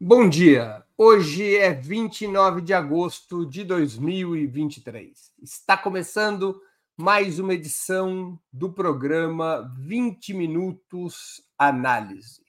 [0.00, 0.84] Bom dia.
[0.96, 5.32] Hoje é 29 de agosto de 2023.
[5.42, 6.62] Está começando
[6.96, 12.44] mais uma edição do programa 20 Minutos Análise.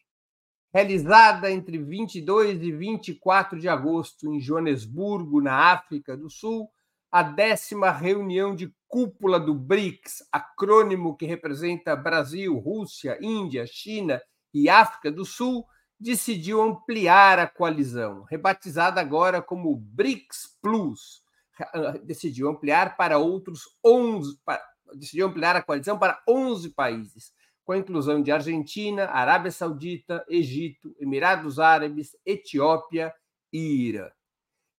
[0.71, 6.70] Realizada entre 22 e 24 de agosto em Joanesburgo, na África do Sul,
[7.11, 14.21] a décima reunião de cúpula do BRICS, acrônimo que representa Brasil, Rússia, Índia, China
[14.54, 15.66] e África do Sul
[16.00, 21.21] decidiu ampliar a coalizão, rebatizada agora como BRICS Plus.
[21.74, 24.39] Ah, decidiu ampliar para outros 11,
[24.96, 27.33] decidiu ampliar a coalizão para 11 países,
[27.65, 33.13] com a inclusão de Argentina, Arábia Saudita, Egito, Emirados Árabes, Etiópia
[33.52, 34.09] e Irã.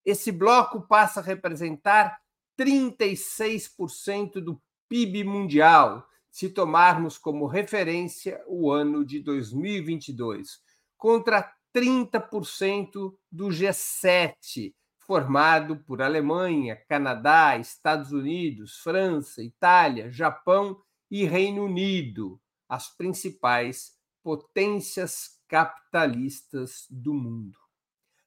[0.04, 2.18] Esse bloco passa a representar
[2.58, 10.69] 36% do PIB mundial, se tomarmos como referência o ano de 2022
[11.00, 20.78] contra 30% do G7, formado por Alemanha, Canadá, Estados Unidos, França, Itália, Japão
[21.10, 27.58] e Reino Unido, as principais potências capitalistas do mundo.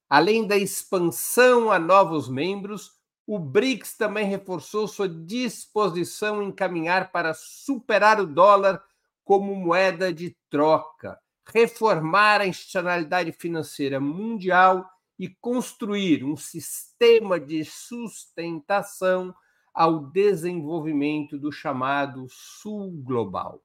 [0.10, 2.92] Além da expansão a novos membros,
[3.26, 8.84] o BRICS também reforçou sua disposição em caminhar para superar o dólar
[9.24, 19.36] como moeda de troca, reformar a institucionalidade financeira mundial e construir um sistema de sustentação
[19.74, 23.62] ao desenvolvimento do chamado Sul Global.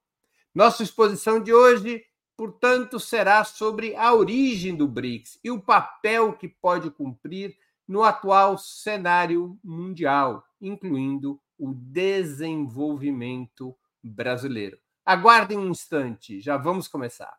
[0.55, 2.03] Nossa exposição de hoje,
[2.37, 7.55] portanto, será sobre a origem do BRICS e o papel que pode cumprir
[7.87, 14.79] no atual cenário mundial, incluindo o desenvolvimento brasileiro.
[15.05, 17.37] Aguardem um instante, já vamos começar.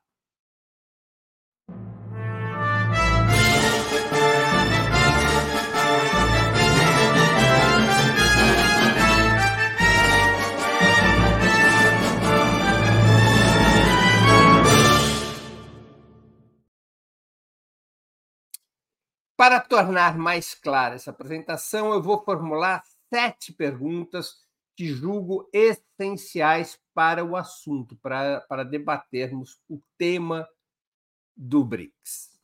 [19.39, 24.33] Para tornar mais clara essa apresentação, eu vou formular sete perguntas
[24.75, 30.45] que julgo essenciais para o assunto, para, para debatermos o tema
[31.37, 32.37] do BRICS.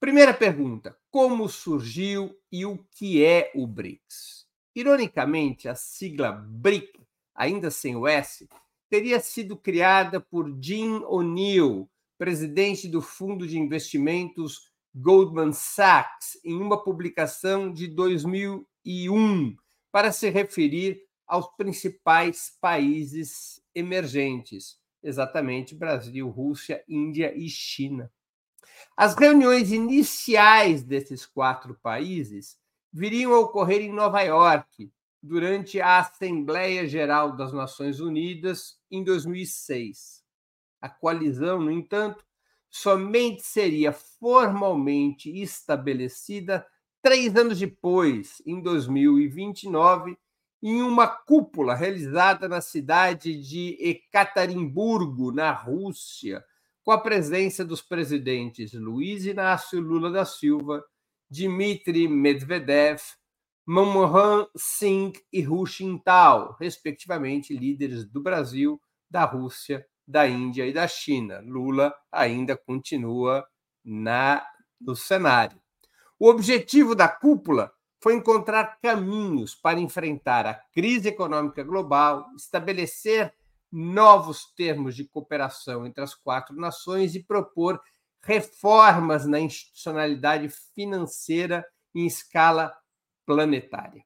[0.00, 4.46] Primeira pergunta: como surgiu e o que é o BRICS?
[4.74, 6.98] Ironicamente, a sigla BRIC,
[7.34, 8.48] ainda sem o S,
[8.88, 16.82] teria sido criada por Jim O'Neill, presidente do fundo de investimentos Goldman Sachs em uma
[16.82, 19.56] publicação de 2001
[19.90, 28.12] para se referir aos principais países emergentes, exatamente Brasil, Rússia, Índia e China.
[28.96, 32.58] As reuniões iniciais desses quatro países
[32.92, 34.92] viriam a ocorrer em Nova York
[35.22, 40.22] durante a Assembleia Geral das Nações Unidas em 2006.
[40.80, 42.26] A coalizão, no entanto,
[42.72, 46.66] somente seria formalmente estabelecida
[47.02, 50.16] três anos depois, em 2029,
[50.62, 56.42] em uma cúpula realizada na cidade de Ekaterimburgo, na Rússia,
[56.82, 60.82] com a presença dos presidentes Luiz Inácio Lula da Silva,
[61.28, 63.02] Dmitry Medvedev,
[63.66, 68.80] Manmohan Singh e Hu Jintao, respectivamente líderes do Brasil,
[69.10, 71.40] da Rússia da Índia e da China.
[71.40, 73.44] Lula ainda continua
[73.82, 74.46] na,
[74.78, 75.60] no cenário.
[76.18, 83.32] O objetivo da cúpula foi encontrar caminhos para enfrentar a crise econômica global, estabelecer
[83.70, 87.80] novos termos de cooperação entre as quatro nações e propor
[88.22, 92.72] reformas na institucionalidade financeira em escala
[93.24, 94.04] planetária.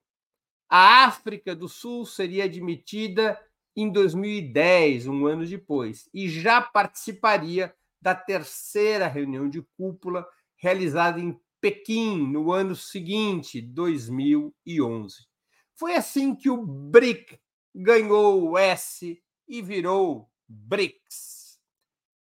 [0.69, 3.39] A África do Sul seria admitida
[3.77, 10.27] em 2010, um ano depois, e já participaria da terceira reunião de cúpula
[10.57, 15.27] realizada em Pequim no ano seguinte, 2011.
[15.75, 17.39] Foi assim que o BRIC
[17.75, 21.59] ganhou o S e virou BRICS.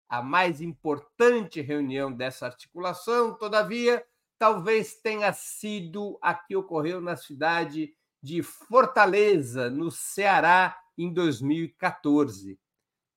[0.07, 4.05] A mais importante reunião dessa articulação, todavia,
[4.37, 12.59] talvez tenha sido a que ocorreu na cidade de Fortaleza, no Ceará, em 2014.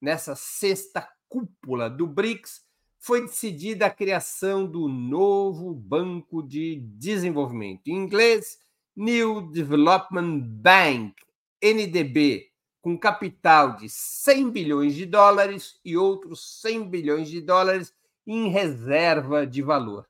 [0.00, 2.64] Nessa sexta cúpula do BRICS,
[3.04, 8.58] foi decidida a criação do novo Banco de Desenvolvimento, em inglês,
[8.96, 11.14] New Development Bank,
[11.62, 12.50] NDB,
[12.80, 17.92] com capital de 100 bilhões de dólares e outros 100 bilhões de dólares
[18.26, 20.08] em reserva de valor.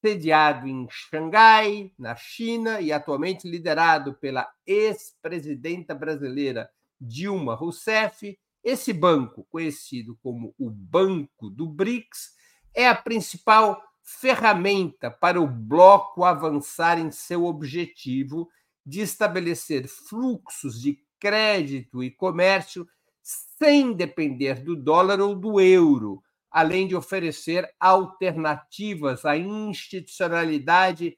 [0.00, 6.70] Sediado em Xangai, na China, e atualmente liderado pela ex-presidenta brasileira
[7.00, 12.32] Dilma Rousseff, esse banco, conhecido como o Banco do BRICS,
[12.74, 18.48] é a principal ferramenta para o bloco avançar em seu objetivo
[18.84, 22.86] de estabelecer fluxos de crédito e comércio
[23.22, 31.16] sem depender do dólar ou do euro, além de oferecer alternativas à institucionalidade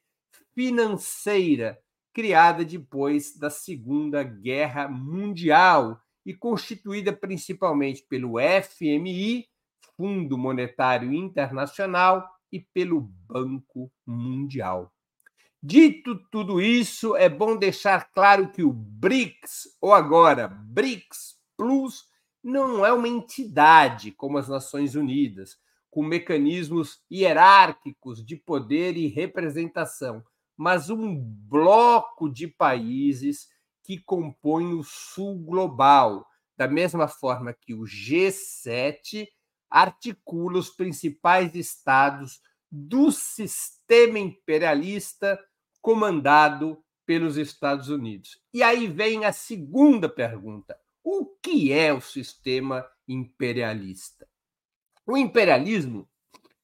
[0.53, 1.79] financeira
[2.13, 9.47] criada depois da Segunda Guerra Mundial e constituída principalmente pelo FMI,
[9.97, 14.93] Fundo Monetário Internacional, e pelo Banco Mundial.
[15.61, 22.05] Dito tudo isso, é bom deixar claro que o BRICS, ou agora BRICS Plus,
[22.43, 25.57] não é uma entidade como as Nações Unidas,
[25.89, 30.23] com mecanismos hierárquicos de poder e representação,
[30.57, 33.47] mas um bloco de países
[33.83, 36.25] que compõem o Sul global,
[36.57, 39.27] da mesma forma que o G7
[39.69, 42.41] articula os principais estados
[42.71, 45.39] do sistema imperialista
[45.81, 48.41] comandado pelos Estados Unidos.
[48.53, 54.27] E aí vem a segunda pergunta: o que é o sistema imperialista?
[55.05, 56.07] O imperialismo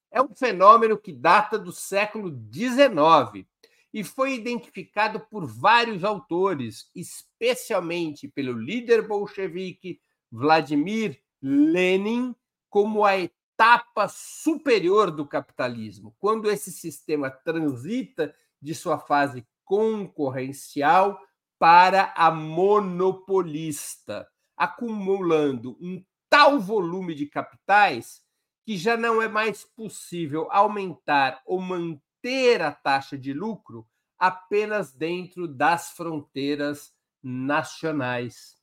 [0.10, 3.46] é um fenômeno que data do século XIX
[3.94, 10.00] e foi identificado por vários autores, especialmente pelo líder bolchevique
[10.32, 12.36] Vladimir Lenin,
[12.70, 21.20] como a etapa superior do capitalismo, quando esse sistema transita de sua fase concorrencial
[21.60, 28.24] para a monopolista, acumulando um tal volume de capitais
[28.66, 33.86] que já não é mais possível aumentar ou manter a taxa de lucro
[34.18, 38.58] apenas dentro das fronteiras nacionais.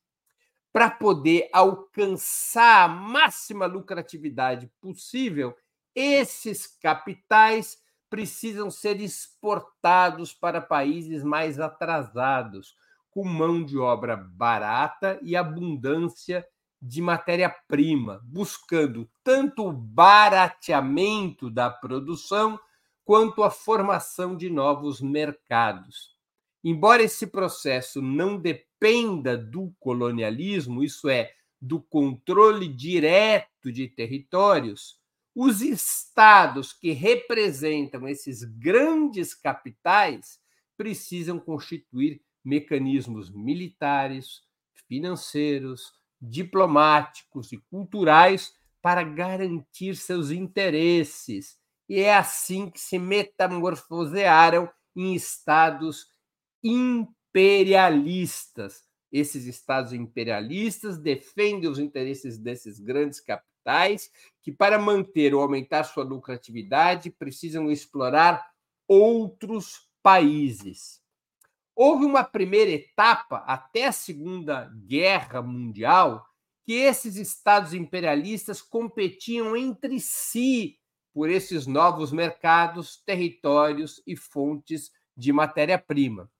[0.72, 5.56] Para poder alcançar a máxima lucratividade possível,
[5.94, 7.78] esses capitais
[8.08, 12.76] precisam ser exportados para países mais atrasados,
[13.17, 16.47] com mão de obra barata e abundância
[16.83, 22.61] de matéria-prima, buscando tanto o barateamento da produção
[23.07, 26.15] quanto a formação de novos mercados.
[26.63, 35.01] Embora esse processo não dependa do colonialismo, isso é, do controle direto de territórios,
[35.35, 40.39] os estados que representam esses grandes capitais
[40.77, 44.40] precisam constituir mecanismos militares,
[44.88, 51.58] financeiros, diplomáticos e culturais para garantir seus interesses.
[51.88, 56.06] E é assim que se metamorfosearam em estados
[56.62, 58.87] imperialistas.
[59.10, 64.08] Esses estados imperialistas defendem os interesses desses grandes capitais,
[64.40, 68.46] que, para manter ou aumentar sua lucratividade, precisam explorar
[68.87, 71.04] outros países.
[71.78, 76.26] Houve uma primeira etapa, até a Segunda Guerra Mundial,
[76.64, 80.78] que esses estados imperialistas competiam entre si
[81.12, 86.31] por esses novos mercados, territórios e fontes de matéria-prima.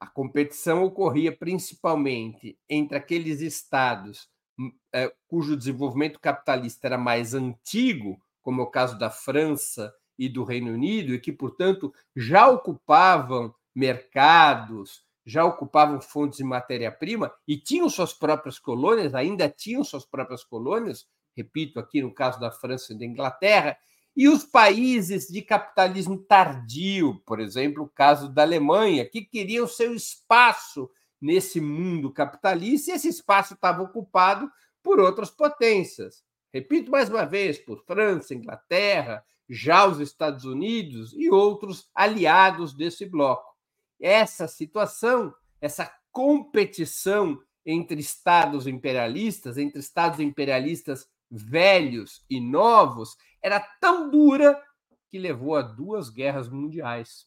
[0.00, 8.20] A competição ocorria principalmente entre aqueles estados hum, é, cujo desenvolvimento capitalista era mais antigo,
[8.42, 13.54] como é o caso da França e do Reino Unido, e que, portanto, já ocupavam
[13.74, 20.44] mercados, já ocupavam fontes de matéria-prima e tinham suas próprias colônias, ainda tinham suas próprias
[20.44, 23.76] colônias, repito, aqui no caso da França e da Inglaterra,
[24.16, 29.94] e os países de capitalismo tardio, por exemplo, o caso da Alemanha, que queriam seu
[29.94, 30.88] espaço
[31.20, 34.48] nesse mundo capitalista, e esse espaço estava ocupado
[34.82, 36.22] por outras potências.
[36.52, 43.04] Repito mais uma vez, por França, Inglaterra, já os Estados Unidos e outros aliados desse
[43.04, 43.53] bloco
[44.00, 54.10] essa situação, essa competição entre estados imperialistas, entre estados imperialistas velhos e novos, era tão
[54.10, 54.60] dura
[55.08, 57.26] que levou a duas guerras mundiais.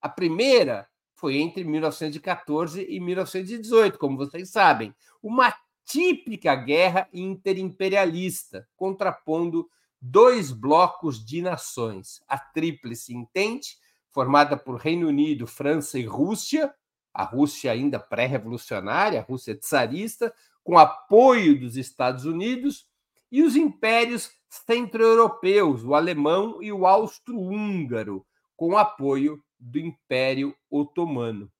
[0.00, 9.68] A primeira foi entre 1914 e 1918, como vocês sabem, uma típica guerra interimperialista, contrapondo
[10.00, 13.76] dois blocos de nações, a Tríplice Entente,
[14.10, 16.74] formada por Reino Unido, França e Rússia,
[17.12, 22.86] a Rússia ainda pré-revolucionária, a Rússia czarista, com apoio dos Estados Unidos,
[23.30, 28.26] e os impérios centro-europeus, o alemão e o austro-húngaro,
[28.56, 31.50] com apoio do Império Otomano.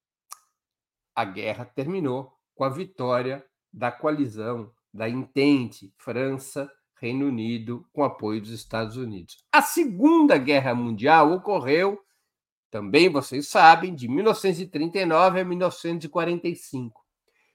[1.14, 8.40] A guerra terminou com a vitória da coalizão da Entente, França, Reino Unido, com apoio
[8.40, 9.44] dos Estados Unidos.
[9.52, 12.00] A Segunda Guerra Mundial ocorreu,
[12.70, 17.04] também vocês sabem, de 1939 a 1945.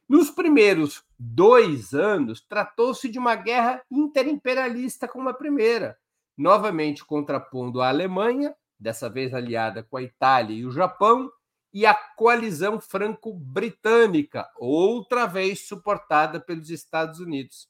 [0.07, 5.98] Nos primeiros dois anos, tratou-se de uma guerra interimperialista como a primeira,
[6.38, 11.31] novamente contrapondo a Alemanha, dessa vez aliada com a Itália e o Japão,
[11.74, 17.67] e a coalizão franco-britânica, outra vez suportada pelos Estados Unidos.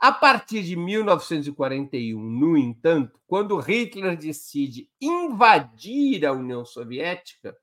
[0.00, 7.56] A partir de 1941, no entanto, quando Hitler decide invadir a União Soviética,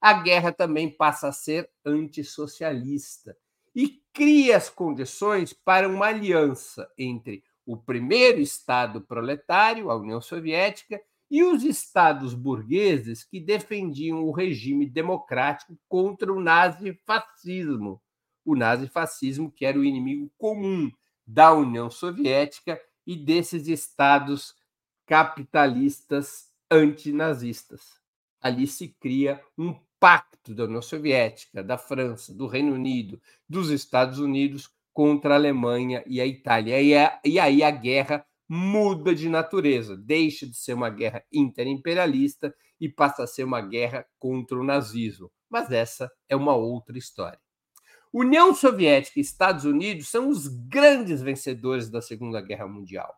[0.00, 3.36] a guerra também passa a ser antissocialista
[3.74, 10.98] e cria as condições para uma aliança entre o primeiro Estado proletário, a União Soviética,
[11.30, 18.02] e os estados burgueses que defendiam o regime democrático contra o nazifascismo.
[18.44, 20.90] O nazifascismo, que era o inimigo comum
[21.26, 24.54] da União Soviética e desses estados
[25.06, 28.00] capitalistas antinazistas.
[28.40, 34.18] Ali se cria um pacto da União Soviética, da França, do Reino Unido, dos Estados
[34.18, 36.80] Unidos contra a Alemanha e a Itália.
[37.24, 43.22] E, aí a guerra muda de natureza, deixa de ser uma guerra interimperialista e passa
[43.22, 45.30] a ser uma guerra contra o nazismo.
[45.48, 47.38] Mas essa é uma outra história.
[48.12, 53.16] União Soviética e Estados Unidos são os grandes vencedores da Segunda Guerra Mundial.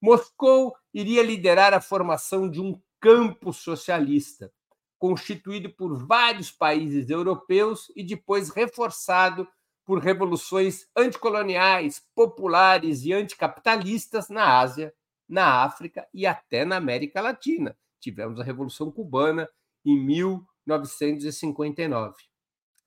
[0.00, 4.50] Moscou iria liderar a formação de um campo socialista,
[4.98, 9.46] constituído por vários países europeus e depois reforçado
[9.84, 14.94] por revoluções anticoloniais, populares e anticapitalistas na Ásia,
[15.28, 17.76] na África e até na América Latina.
[18.00, 19.46] Tivemos a Revolução Cubana
[19.84, 22.29] em 1959.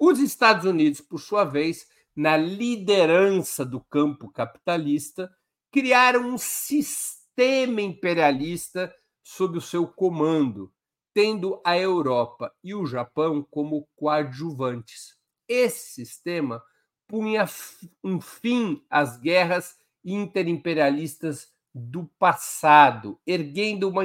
[0.05, 5.33] Os Estados Unidos, por sua vez, na liderança do campo capitalista,
[5.71, 8.93] criaram um sistema imperialista
[9.23, 10.69] sob o seu comando,
[11.13, 15.15] tendo a Europa e o Japão como coadjuvantes.
[15.47, 16.61] Esse sistema
[17.07, 17.45] punha
[18.03, 24.03] um fim às guerras interimperialistas do passado, erguendo uma,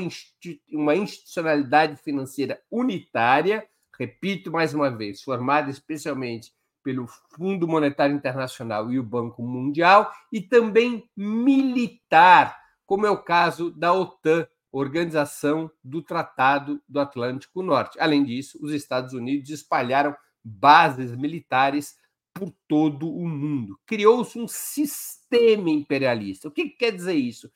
[0.70, 6.52] uma institucionalidade financeira unitária, repito mais uma vez, formada especialmente
[6.82, 13.70] pelo Fundo Monetário Internacional e o Banco Mundial, e também militar, como é o caso
[13.70, 17.98] da OTAN, Organização do Tratado do Atlântico Norte.
[17.98, 20.14] Além disso, os Estados Unidos espalharam
[20.44, 21.96] bases militares
[22.34, 23.78] por todo o mundo.
[23.86, 26.48] Criou-se um sistema imperialista.
[26.48, 27.50] O que quer dizer isso?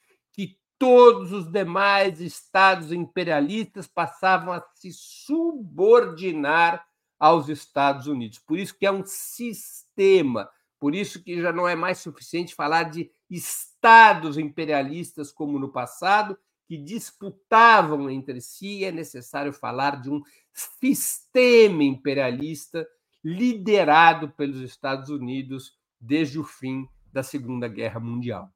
[0.82, 6.84] Todos os demais estados imperialistas passavam a se subordinar
[7.20, 8.40] aos Estados Unidos.
[8.40, 10.50] Por isso que é um sistema.
[10.80, 16.36] Por isso que já não é mais suficiente falar de estados imperialistas como no passado,
[16.66, 20.20] que disputavam entre si, é necessário falar de um
[20.52, 22.84] sistema imperialista
[23.22, 28.52] liderado pelos Estados Unidos desde o fim da Segunda Guerra Mundial.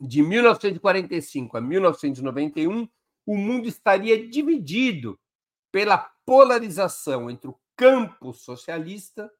[0.00, 2.88] De 1945 a 1991,
[3.24, 5.18] o mundo estaria dividido
[5.72, 9.30] pela polarização entre o campo socialista,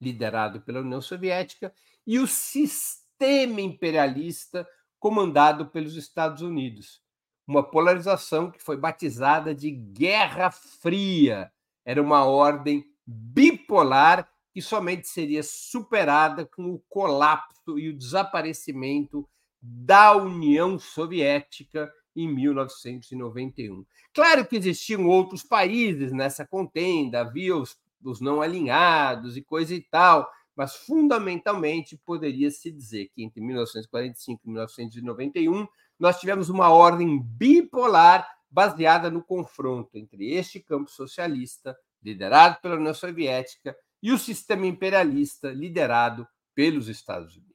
[0.00, 1.72] liderado pela União Soviética,
[2.06, 4.66] e o sistema imperialista,
[4.98, 7.02] comandado pelos Estados Unidos
[7.50, 11.52] uma polarização que foi batizada de Guerra Fria.
[11.84, 19.28] Era uma ordem bipolar que somente seria superada com o colapso e o desaparecimento
[19.60, 23.84] da União Soviética em 1991.
[24.12, 29.80] Claro que existiam outros países nessa contenda, havia os, os não alinhados e coisa e
[29.80, 35.66] tal, mas fundamentalmente poderia se dizer que entre 1945 e 1991
[35.98, 42.94] nós tivemos uma ordem bipolar baseada no confronto entre este campo socialista, liderado pela União
[42.94, 47.49] Soviética, e o sistema imperialista, liderado pelos Estados Unidos.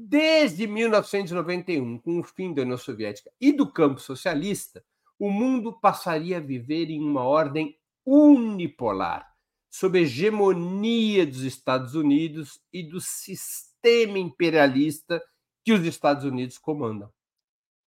[0.00, 4.84] Desde 1991, com o fim da União Soviética e do campo socialista,
[5.18, 7.76] o mundo passaria a viver em uma ordem
[8.06, 9.28] unipolar,
[9.68, 15.20] sob hegemonia dos Estados Unidos e do sistema imperialista
[15.64, 17.12] que os Estados Unidos comandam.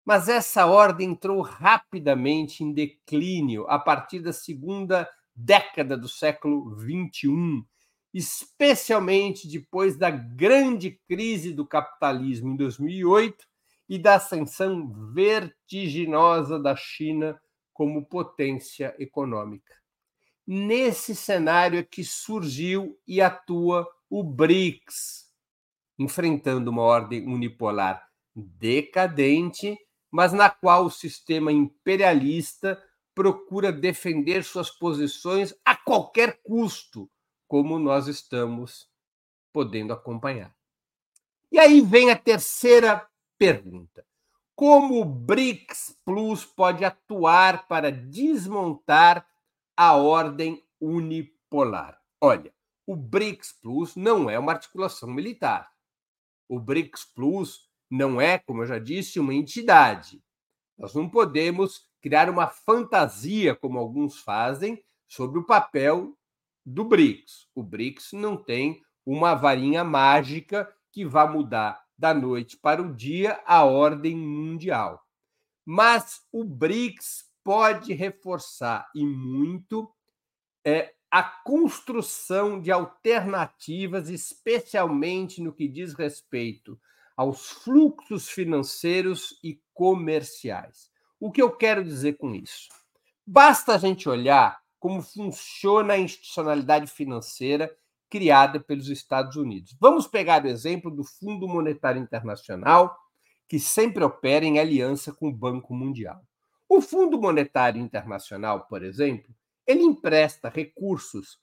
[0.02, 7.66] Mas essa ordem entrou rapidamente em declínio a partir da segunda década do século XXI,
[8.18, 13.46] especialmente depois da grande crise do capitalismo em 2008
[13.88, 17.40] e da ascensão vertiginosa da China
[17.72, 19.72] como potência econômica.
[20.44, 25.26] Nesse cenário é que surgiu e atua o BRICS,
[25.96, 29.78] enfrentando uma ordem unipolar decadente,
[30.10, 32.82] mas na qual o sistema imperialista
[33.14, 37.08] procura defender suas posições a qualquer custo,
[37.48, 38.88] como nós estamos
[39.52, 40.54] podendo acompanhar.
[41.50, 44.06] E aí vem a terceira pergunta:
[44.54, 49.26] como o BRICS Plus pode atuar para desmontar
[49.74, 51.98] a ordem unipolar?
[52.20, 52.52] Olha,
[52.86, 55.72] o BRICS Plus não é uma articulação militar.
[56.48, 60.22] O BRICS Plus não é, como eu já disse, uma entidade.
[60.76, 66.17] Nós não podemos criar uma fantasia, como alguns fazem, sobre o papel
[66.68, 67.48] do BRICS.
[67.54, 73.40] O BRICS não tem uma varinha mágica que vá mudar da noite para o dia
[73.46, 75.02] a ordem mundial.
[75.64, 79.90] Mas o BRICS pode reforçar e muito
[80.64, 86.78] é, a construção de alternativas, especialmente no que diz respeito
[87.16, 90.90] aos fluxos financeiros e comerciais.
[91.18, 92.68] O que eu quero dizer com isso?
[93.26, 97.70] Basta a gente olhar como funciona a institucionalidade financeira
[98.08, 99.76] criada pelos Estados Unidos.
[99.80, 102.96] Vamos pegar o exemplo do Fundo Monetário Internacional,
[103.48, 106.22] que sempre opera em aliança com o Banco Mundial.
[106.68, 109.34] O Fundo Monetário Internacional, por exemplo,
[109.66, 111.38] ele empresta recursos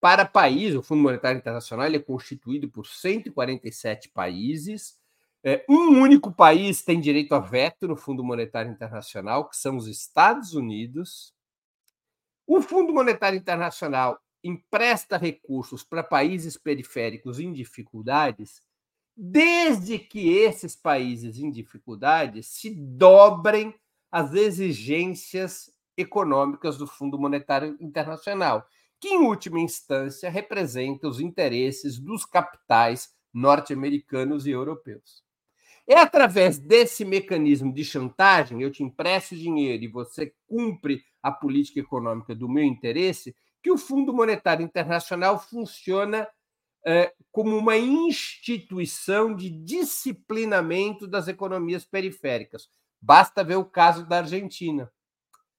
[0.00, 0.76] para países.
[0.76, 4.96] O Fundo Monetário Internacional é constituído por 147 países.
[5.44, 9.86] É, um único país tem direito a veto no Fundo Monetário Internacional, que são os
[9.86, 11.35] Estados Unidos.
[12.46, 18.62] O Fundo Monetário Internacional empresta recursos para países periféricos em dificuldades,
[19.16, 23.74] desde que esses países em dificuldades se dobrem
[24.12, 28.64] às exigências econômicas do Fundo Monetário Internacional,
[29.00, 35.25] que, em última instância, representa os interesses dos capitais norte-americanos e europeus.
[35.88, 41.78] É através desse mecanismo de chantagem, eu te empresto dinheiro e você cumpre a política
[41.78, 46.28] econômica do meu interesse, que o Fundo Monetário Internacional funciona
[46.84, 52.68] é, como uma instituição de disciplinamento das economias periféricas.
[53.00, 54.90] Basta ver o caso da Argentina.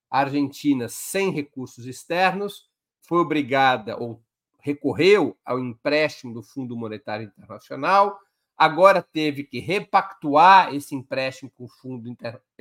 [0.09, 2.69] A Argentina, sem recursos externos,
[3.01, 4.21] foi obrigada ou
[4.59, 8.19] recorreu ao empréstimo do Fundo Monetário Internacional,
[8.57, 12.15] agora teve que repactuar esse empréstimo com o Fundo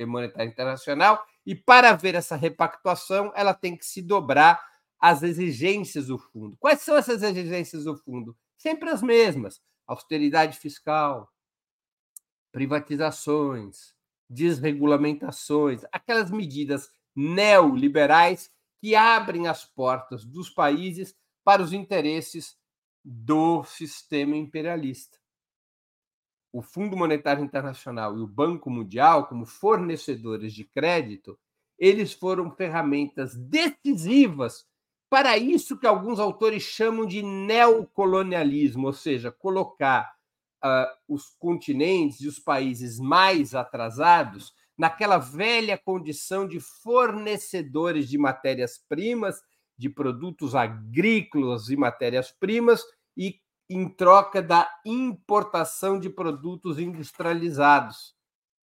[0.05, 4.61] Monetário Internacional, e para ver essa repactuação, ela tem que se dobrar
[4.99, 6.57] as exigências do fundo.
[6.59, 8.35] Quais são essas exigências do fundo?
[8.57, 11.31] Sempre as mesmas: austeridade fiscal,
[12.51, 13.93] privatizações,
[14.29, 22.57] desregulamentações, aquelas medidas neoliberais que abrem as portas dos países para os interesses
[23.03, 25.16] do sistema imperialista.
[26.57, 31.37] O Fundo Monetário Internacional e o Banco Mundial, como fornecedores de crédito,
[31.77, 34.65] eles foram ferramentas decisivas
[35.07, 40.11] para isso que alguns autores chamam de neocolonialismo, ou seja, colocar
[40.65, 49.43] uh, os continentes e os países mais atrasados naquela velha condição de fornecedores de matérias-primas,
[49.77, 52.81] de produtos agrícolas e matérias-primas,
[53.15, 58.17] e em troca da importação de produtos industrializados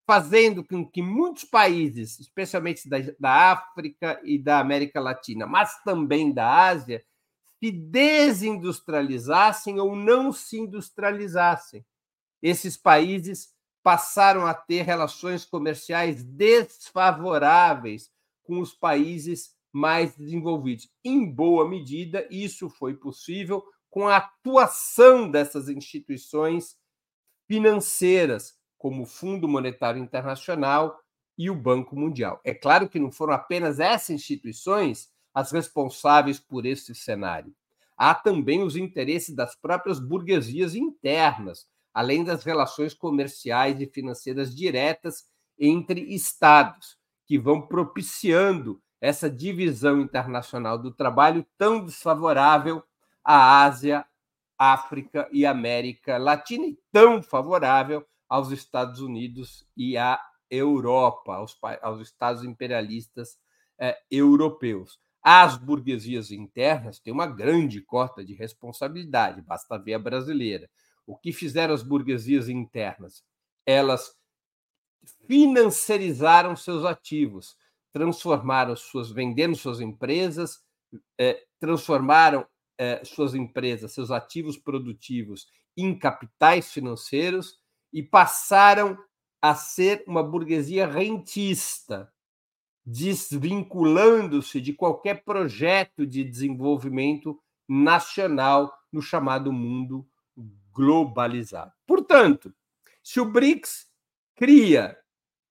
[0.06, 6.32] fazendo com que muitos países, especialmente da, da África e da América Latina, mas também
[6.32, 7.04] da Ásia,
[7.58, 11.82] se desindustrializassem ou não se industrializassem.
[12.42, 18.12] Esses países passaram a ter relações comerciais desfavoráveis
[18.42, 20.90] com os países mais desenvolvidos.
[21.02, 23.64] Em boa medida, isso foi possível
[23.94, 26.76] com a atuação dessas instituições
[27.46, 30.98] financeiras, como o Fundo Monetário Internacional
[31.38, 32.40] e o Banco Mundial.
[32.42, 37.54] É claro que não foram apenas essas instituições as responsáveis por esse cenário.
[37.96, 45.24] Há também os interesses das próprias burguesias internas, além das relações comerciais e financeiras diretas
[45.57, 52.83] entre estados, que vão propiciando essa divisão internacional do trabalho tão desfavorável
[53.24, 54.04] à Ásia,
[54.58, 62.00] África e América Latina e tão favorável aos Estados Unidos e à Europa, aos, aos
[62.00, 63.38] Estados imperialistas
[63.78, 64.98] eh, europeus.
[65.22, 70.68] As burguesias internas têm uma grande cota de responsabilidade, basta ver a brasileira.
[71.06, 73.24] O que fizeram as burguesias internas?
[73.66, 74.14] Elas
[75.26, 77.56] financiarizaram seus ativos,
[77.92, 80.62] transformaram suas, vendendo suas empresas,
[81.18, 82.46] eh, transformaram
[82.78, 87.58] eh, suas empresas, seus ativos produtivos em capitais financeiros
[87.92, 88.98] e passaram
[89.40, 92.12] a ser uma burguesia rentista,
[92.84, 100.06] desvinculando-se de qualquer projeto de desenvolvimento nacional no chamado mundo
[100.72, 101.72] globalizado.
[101.87, 102.52] Portanto,
[103.02, 103.87] se o BRICS
[104.34, 104.98] cria,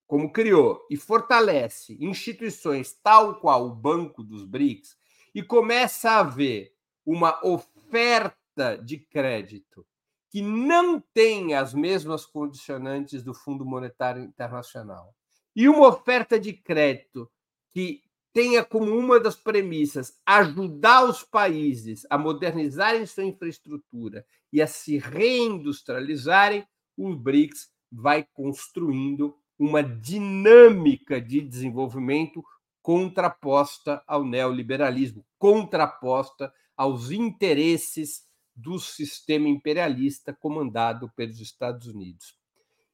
[0.05, 4.97] como criou, e fortalece instituições tal qual o Banco dos BRICS
[5.33, 6.72] e começa a haver
[7.05, 9.85] uma oferta de crédito
[10.29, 15.13] que não tem as mesmas condicionantes do Fundo Monetário Internacional
[15.55, 17.29] e uma oferta de crédito
[17.71, 18.01] que
[18.33, 24.97] tenha como uma das premissas ajudar os países a modernizarem sua infraestrutura e a se
[24.97, 32.43] reindustrializarem, o BRICS vai construindo uma dinâmica de desenvolvimento
[32.81, 38.23] contraposta ao neoliberalismo, contraposta aos interesses
[38.55, 42.35] do sistema imperialista comandado pelos Estados Unidos.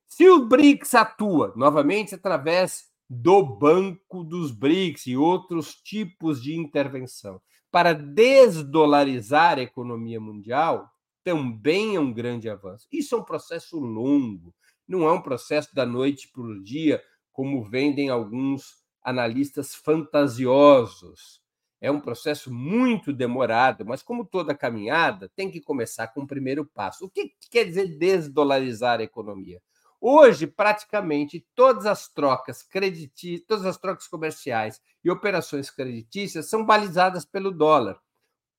[0.08, 7.42] Se o BRICS atua, novamente, através do Banco dos BRICS e outros tipos de intervenção
[7.72, 10.90] para desdolarizar a economia mundial,
[11.24, 12.88] também é um grande avanço.
[12.92, 14.54] Isso é um processo longo,
[14.88, 21.42] não é um processo da noite para o dia, como vendem alguns analistas fantasiosos.
[21.82, 26.66] É um processo muito demorado, mas como toda caminhada, tem que começar com o primeiro
[26.66, 27.06] passo.
[27.06, 29.62] O que quer dizer desdolarizar a economia?
[30.02, 37.26] Hoje, praticamente todas as trocas creditícias, todas as trocas comerciais e operações creditícias são balizadas
[37.26, 38.00] pelo dólar.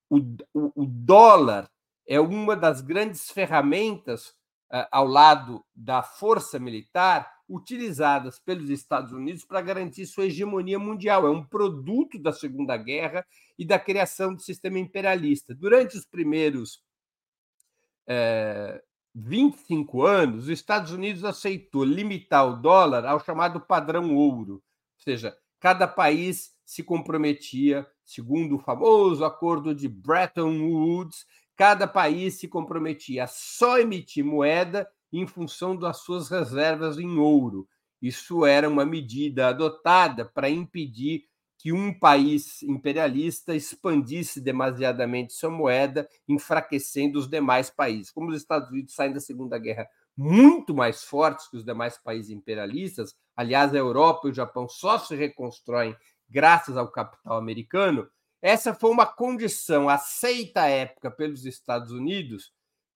[0.09, 0.17] O,
[0.53, 1.69] o, o dólar
[2.07, 4.29] é uma das grandes ferramentas
[4.71, 11.27] uh, ao lado da força militar utilizadas pelos Estados Unidos para garantir sua hegemonia mundial.
[11.27, 13.25] É um produto da Segunda Guerra
[13.59, 15.53] e da criação do sistema imperialista.
[15.53, 16.81] Durante os primeiros
[18.07, 18.81] eh,
[19.13, 24.61] 25 anos, os Estados Unidos aceitou limitar o dólar ao chamado padrão ouro, ou
[25.03, 31.25] seja, cada país se comprometia, segundo o famoso acordo de Bretton Woods,
[31.57, 37.67] cada país se comprometia a só emitir moeda em função das suas reservas em ouro.
[38.01, 41.25] Isso era uma medida adotada para impedir
[41.57, 48.11] que um país imperialista expandisse demasiadamente sua moeda, enfraquecendo os demais países.
[48.11, 52.31] Como os Estados Unidos saem da Segunda Guerra muito mais fortes que os demais países
[52.31, 55.95] imperialistas, aliás, a Europa e o Japão só se reconstroem
[56.27, 58.09] graças ao capital americano,
[58.41, 62.51] essa foi uma condição aceita à época pelos Estados Unidos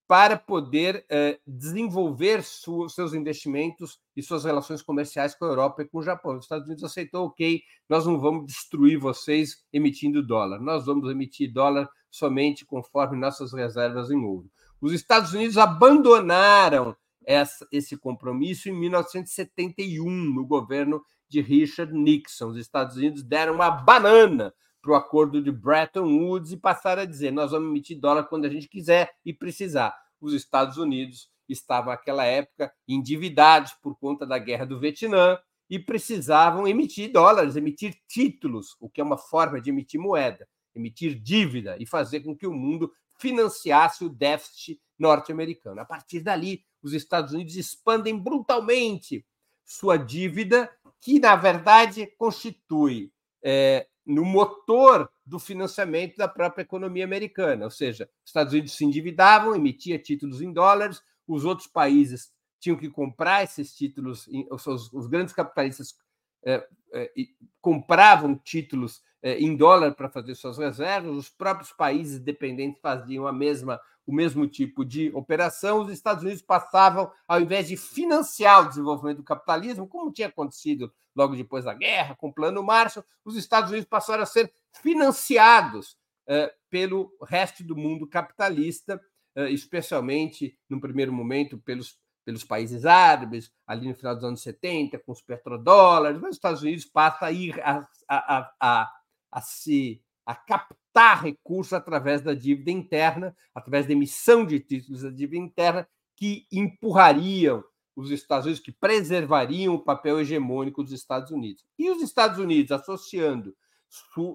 [0.07, 5.97] para poder eh, desenvolver seus investimentos e suas relações comerciais com a Europa e com
[5.97, 6.37] o Japão.
[6.37, 11.51] Os Estados Unidos aceitou, ok, nós não vamos destruir vocês emitindo dólar, nós vamos emitir
[11.51, 14.49] dólar somente conforme nossas reservas em ouro.
[14.79, 22.49] Os Estados Unidos abandonaram essa, esse compromisso em 1971, no governo de Richard Nixon.
[22.49, 24.53] Os Estados Unidos deram uma banana
[24.85, 28.45] para o acordo de Bretton Woods e passaram a dizer: nós vamos emitir dólar quando
[28.45, 29.97] a gente quiser e precisar.
[30.21, 36.67] Os Estados Unidos estavam, naquela época, endividados por conta da guerra do Vietnã e precisavam
[36.67, 41.85] emitir dólares, emitir títulos, o que é uma forma de emitir moeda, emitir dívida e
[41.87, 45.81] fazer com que o mundo financiasse o déficit norte-americano.
[45.81, 49.25] A partir dali, os Estados Unidos expandem brutalmente
[49.63, 50.71] sua dívida,
[51.01, 53.11] que, na verdade, constitui
[53.43, 57.65] é, no motor do financiamento da própria economia americana.
[57.65, 62.77] Ou seja, os Estados Unidos se endividavam, emitia títulos em dólares, os outros países tinham
[62.77, 65.95] que comprar esses títulos, os, os grandes capitalistas
[66.43, 67.11] é, é,
[67.59, 73.33] compravam títulos é, em dólar para fazer suas reservas, os próprios países dependentes faziam a
[73.33, 78.69] mesma o mesmo tipo de operação, os Estados Unidos passavam, ao invés de financiar o
[78.69, 83.35] desenvolvimento do capitalismo, como tinha acontecido logo depois da guerra, com o Plano Marshall, os
[83.35, 89.01] Estados Unidos passaram a ser financiados eh, pelo resto do mundo capitalista,
[89.35, 94.99] eh, especialmente, no primeiro momento, pelos, pelos países árabes, ali no final dos anos 70,
[94.99, 98.91] com os petrodólares, mas os Estados Unidos passa a ir a, a, a, a,
[99.31, 105.09] a se a captar recursos através da dívida interna, através da emissão de títulos da
[105.09, 107.63] dívida interna, que empurrariam
[107.95, 111.65] os Estados Unidos, que preservariam o papel hegemônico dos Estados Unidos.
[111.77, 113.55] E os Estados Unidos, associando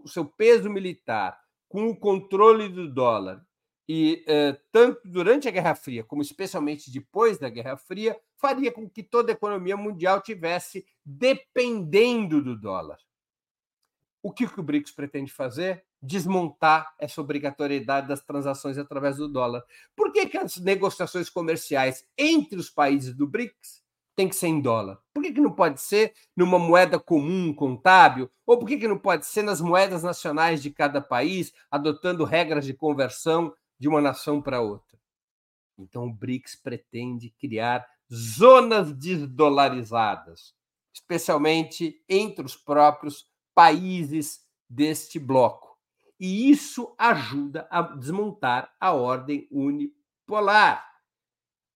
[0.07, 3.45] seu peso militar com o controle do dólar,
[3.89, 8.89] e eh, tanto durante a Guerra Fria, como especialmente depois da Guerra Fria, faria com
[8.89, 12.99] que toda a economia mundial tivesse dependendo do dólar.
[14.23, 15.85] O que, que o BRICS pretende fazer?
[16.03, 19.63] Desmontar essa obrigatoriedade das transações através do dólar.
[19.95, 23.83] Por que, que as negociações comerciais entre os países do BRICS
[24.17, 24.99] têm que ser em dólar?
[25.13, 28.31] Por que, que não pode ser numa moeda comum, contábil?
[28.47, 32.65] Ou por que, que não pode ser nas moedas nacionais de cada país, adotando regras
[32.65, 34.99] de conversão de uma nação para outra?
[35.79, 40.55] Então, o BRICS pretende criar zonas desdolarizadas,
[40.93, 45.70] especialmente entre os próprios países deste bloco.
[46.21, 50.87] E isso ajuda a desmontar a ordem unipolar.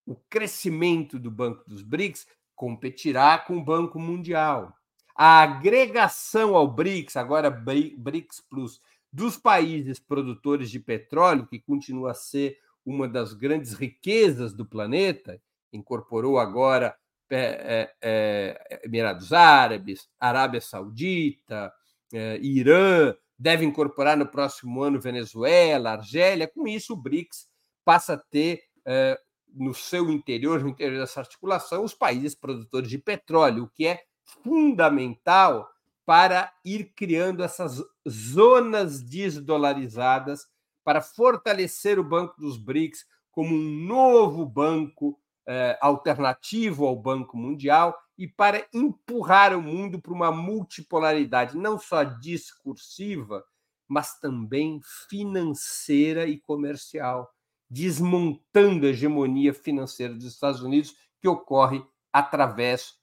[0.07, 4.77] O crescimento do Banco dos BRICS competirá com o Banco Mundial.
[5.17, 12.15] A agregação ao BRICS, agora BRICS Plus, dos países produtores de petróleo, que continua a
[12.15, 15.41] ser uma das grandes riquezas do planeta,
[15.73, 16.95] incorporou agora
[17.31, 21.73] é, é, Emirados Árabes, Arábia Saudita,
[22.13, 26.49] é, Irã, deve incorporar no próximo ano Venezuela, Argélia.
[26.49, 27.47] Com isso, o BRICS
[27.85, 29.19] passa a ter é,
[29.55, 34.03] no seu interior, no interior dessa articulação, os países produtores de petróleo, o que é
[34.43, 35.69] fundamental
[36.05, 40.47] para ir criando essas zonas desdolarizadas
[40.85, 47.97] para fortalecer o Banco dos BRICS como um novo banco eh, alternativo ao Banco Mundial
[48.17, 53.45] e para empurrar o mundo para uma multipolaridade, não só discursiva,
[53.89, 57.33] mas também financeira e comercial,
[57.69, 62.95] desmontando a hegemonia financeira dos Estados Unidos, que ocorre através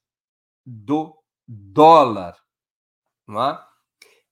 [0.65, 2.37] do dólar.
[3.27, 3.70] Não é?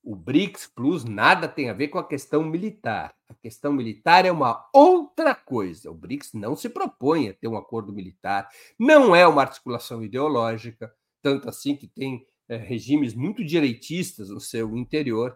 [0.02, 3.14] O BRICS Plus nada tem a ver com a questão militar.
[3.28, 5.92] A questão militar é uma outra coisa.
[5.92, 10.92] O BRICS não se propõe a ter um acordo militar, não é uma articulação ideológica,
[11.22, 15.36] tanto assim que tem é, regimes muito direitistas no seu interior.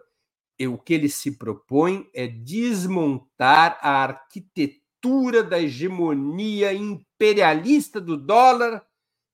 [0.58, 8.84] E o que ele se propõe é desmontar a arquitetura da hegemonia imperialista do dólar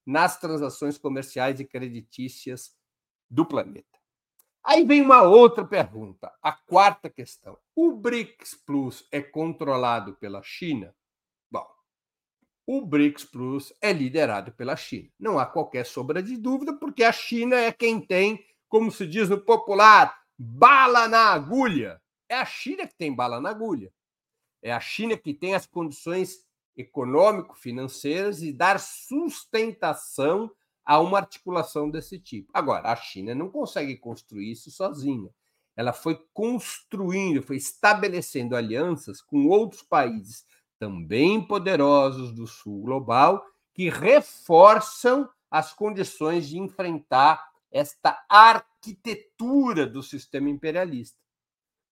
[0.05, 2.75] nas transações comerciais e creditícias
[3.31, 3.90] do planeta.
[4.63, 7.59] Aí vem uma outra pergunta, a quarta questão.
[7.75, 10.95] O BRICS Plus é controlado pela China?
[11.51, 11.67] Bom,
[12.67, 15.09] o BRICS Plus é liderado pela China.
[15.19, 19.29] Não há qualquer sombra de dúvida, porque a China é quem tem, como se diz
[19.29, 22.01] no popular, bala na agulha.
[22.29, 23.91] É a China que tem bala na agulha.
[24.63, 26.47] É a China que tem as condições
[26.77, 30.51] econômico-financeiras e dar sustentação
[30.91, 32.51] a uma articulação desse tipo.
[32.53, 35.31] Agora, a China não consegue construir isso sozinha.
[35.77, 40.45] Ela foi construindo, foi estabelecendo alianças com outros países
[40.81, 43.41] também poderosos do sul global
[43.73, 51.17] que reforçam as condições de enfrentar esta arquitetura do sistema imperialista.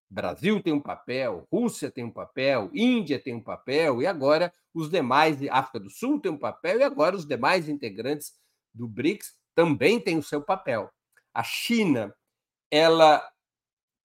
[0.09, 4.89] Brasil tem um papel, Rússia tem um papel, Índia tem um papel, e agora os
[4.89, 8.37] demais, África do Sul tem um papel, e agora os demais integrantes
[8.73, 10.91] do BRICS também tem o seu papel.
[11.33, 12.15] A China,
[12.71, 13.27] ela,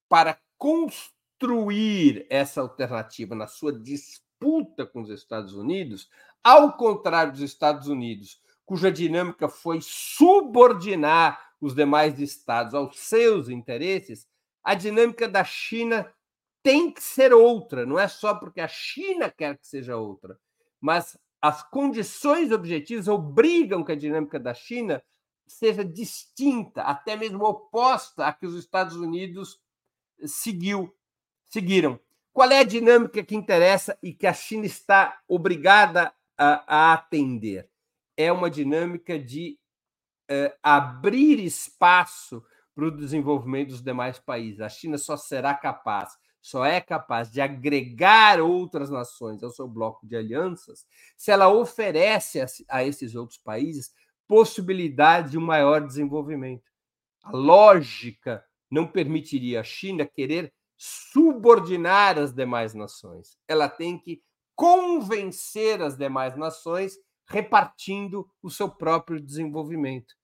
[0.08, 6.08] para construir essa alternativa na sua disputa com os Estados Unidos,
[6.42, 14.28] ao contrário dos Estados Unidos, cuja dinâmica foi subordinar os demais estados aos seus interesses,
[14.62, 16.10] a dinâmica da China
[16.62, 20.38] tem que ser outra, não é só porque a China quer que seja outra,
[20.80, 25.04] mas as condições objetivas obrigam que a dinâmica da China
[25.46, 29.60] seja distinta, até mesmo oposta à que os Estados Unidos
[30.24, 30.96] seguiu,
[31.44, 32.00] seguiram.
[32.32, 37.68] Qual é a dinâmica que interessa e que a China está obrigada a, a atender?
[38.16, 39.58] É uma dinâmica de
[40.30, 42.42] eh, abrir espaço
[42.74, 44.62] para o desenvolvimento dos demais países.
[44.62, 50.06] A China só será capaz só é capaz de agregar outras nações ao seu bloco
[50.06, 53.94] de alianças se ela oferece a, esses outros países
[54.28, 56.70] possibilidade de um maior desenvolvimento.
[57.22, 63.38] A lógica não permitiria a China querer subordinar as demais nações.
[63.48, 64.22] Ela tem que
[64.54, 70.14] convencer as demais nações repartindo o seu próprio desenvolvimento.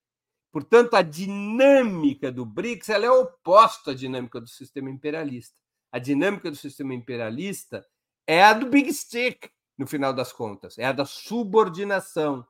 [0.51, 5.60] Portanto, a dinâmica do BRICS ela é oposta à dinâmica do sistema imperialista
[5.91, 7.85] a dinâmica do sistema imperialista
[8.25, 12.45] é a do big stick, no final das contas, é a da subordinação,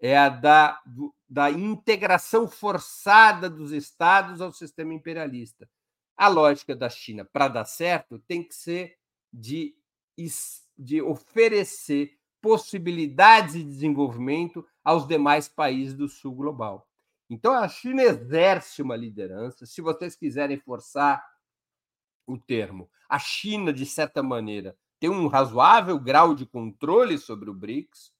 [0.00, 0.82] é a da,
[1.28, 5.68] da integração forçada dos estados ao sistema imperialista.
[6.16, 8.96] A lógica da China, para dar certo, tem que ser
[9.32, 9.74] de,
[10.76, 16.86] de oferecer possibilidades de desenvolvimento aos demais países do sul global.
[17.30, 19.64] Então a China exerce uma liderança.
[19.64, 21.24] Se vocês quiserem forçar
[22.26, 27.54] o termo, a China, de certa maneira, tem um razoável grau de controle sobre o
[27.54, 28.12] BRICS,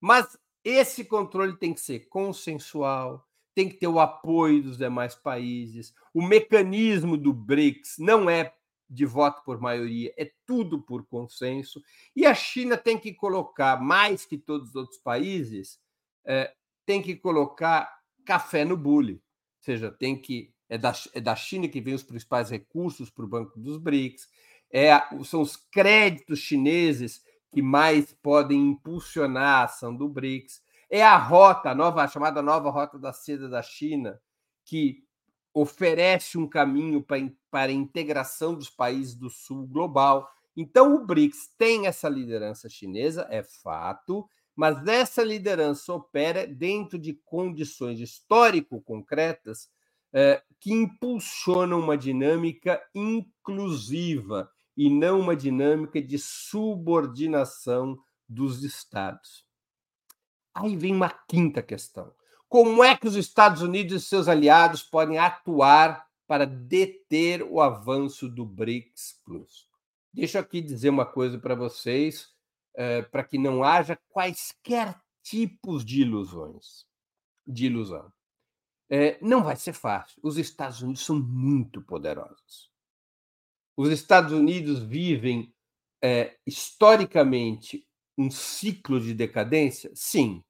[0.00, 5.94] mas esse controle tem que ser consensual, tem que ter o apoio dos demais países.
[6.14, 8.54] O mecanismo do BRICS não é
[8.88, 11.80] de voto por maioria, é tudo por consenso.
[12.14, 15.78] E a China tem que colocar, mais que todos os outros países,
[16.24, 16.52] é,
[16.84, 17.88] tem que colocar
[18.24, 19.14] café no bule.
[19.14, 19.20] Ou
[19.60, 20.52] seja, tem que.
[20.70, 24.28] É da, é da China que vem os principais recursos para o Banco dos BRICS,
[24.72, 24.92] é,
[25.24, 30.62] são os créditos chineses que mais podem impulsionar a ação do BRICS.
[30.88, 34.20] É a rota, a nova, a chamada nova rota da seda da China,
[34.64, 35.04] que
[35.52, 37.18] oferece um caminho para,
[37.50, 40.28] para a integração dos países do sul global.
[40.56, 47.14] Então, o BRICS tem essa liderança chinesa, é fato, mas essa liderança opera dentro de
[47.24, 49.68] condições histórico-concretas
[50.12, 59.44] eh, que impulsionam uma dinâmica inclusiva e não uma dinâmica de subordinação dos Estados.
[60.54, 62.12] Aí vem uma quinta questão.
[62.48, 68.28] Como é que os Estados Unidos e seus aliados podem atuar para deter o avanço
[68.28, 69.68] do BRICS Plus?
[70.12, 72.28] Deixa eu aqui dizer uma coisa para vocês,
[72.74, 76.84] é, para que não haja quaisquer tipos de ilusões,
[77.46, 78.12] de ilusão.
[78.92, 80.18] É, não vai ser fácil.
[80.20, 82.68] Os Estados Unidos são muito poderosos.
[83.76, 85.54] Os Estados Unidos vivem
[86.02, 87.86] é, historicamente
[88.18, 89.92] um ciclo de decadência?
[89.94, 90.42] Sim.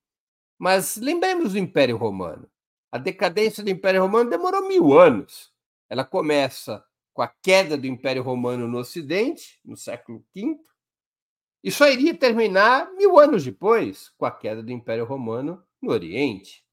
[0.58, 2.50] Mas lembremos do Império Romano.
[2.90, 5.52] A decadência do Império Romano demorou mil anos.
[5.88, 10.58] Ela começa com a queda do Império Romano no Ocidente, no século V,
[11.62, 16.64] e só iria terminar mil anos depois, com a queda do Império Romano no Oriente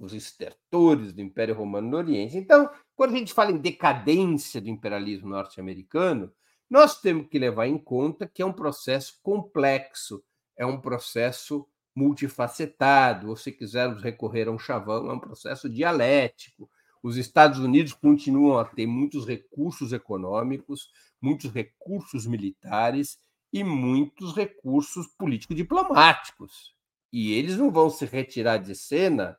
[0.00, 2.38] os estertores do Império Romano no Oriente.
[2.38, 6.32] Então, quando a gente fala em decadência do imperialismo norte-americano,
[6.68, 10.24] nós temos que levar em conta que é um processo complexo,
[10.56, 16.70] é um processo multifacetado, ou se quisermos recorrer a um chavão, é um processo dialético.
[17.02, 23.18] Os Estados Unidos continuam a ter muitos recursos econômicos, muitos recursos militares
[23.52, 26.74] e muitos recursos político-diplomáticos.
[27.12, 29.36] E eles não vão se retirar de cena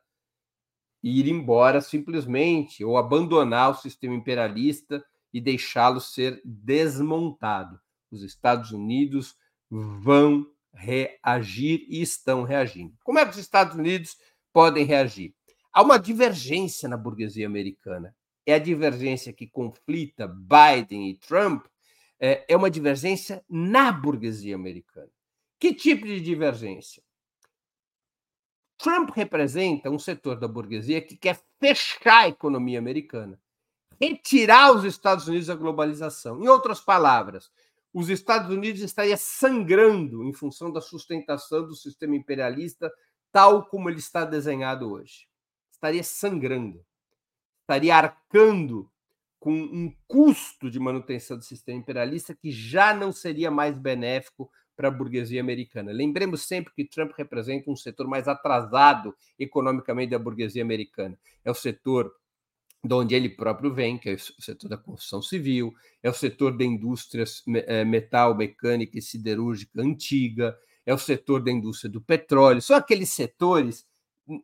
[1.02, 7.80] ir embora simplesmente, ou abandonar o sistema imperialista e deixá-lo ser desmontado.
[8.10, 9.34] Os Estados Unidos
[9.70, 12.94] vão reagir e estão reagindo.
[13.02, 14.16] Como é que os Estados Unidos
[14.52, 15.34] podem reagir?
[15.72, 18.14] Há uma divergência na burguesia americana.
[18.44, 21.64] É a divergência que conflita Biden e Trump,
[22.20, 25.10] é, é uma divergência na burguesia americana.
[25.58, 27.02] Que tipo de divergência?
[28.82, 33.40] Trump representa um setor da burguesia que quer fechar a economia americana,
[34.00, 36.42] retirar os Estados Unidos da globalização.
[36.42, 37.48] Em outras palavras,
[37.94, 42.92] os Estados Unidos estariam sangrando em função da sustentação do sistema imperialista
[43.30, 45.28] tal como ele está desenhado hoje.
[45.70, 46.84] Estaria sangrando,
[47.60, 48.90] estaria arcando
[49.38, 54.88] com um custo de manutenção do sistema imperialista que já não seria mais benéfico para
[54.88, 55.92] a burguesia americana.
[55.92, 61.18] Lembremos sempre que Trump representa um setor mais atrasado economicamente da burguesia americana.
[61.44, 62.12] É o setor
[62.84, 66.56] de onde ele próprio vem, que é o setor da construção civil, é o setor
[66.56, 72.60] da indústria eh, metal, mecânica e siderúrgica antiga, é o setor da indústria do petróleo.
[72.60, 73.86] São aqueles setores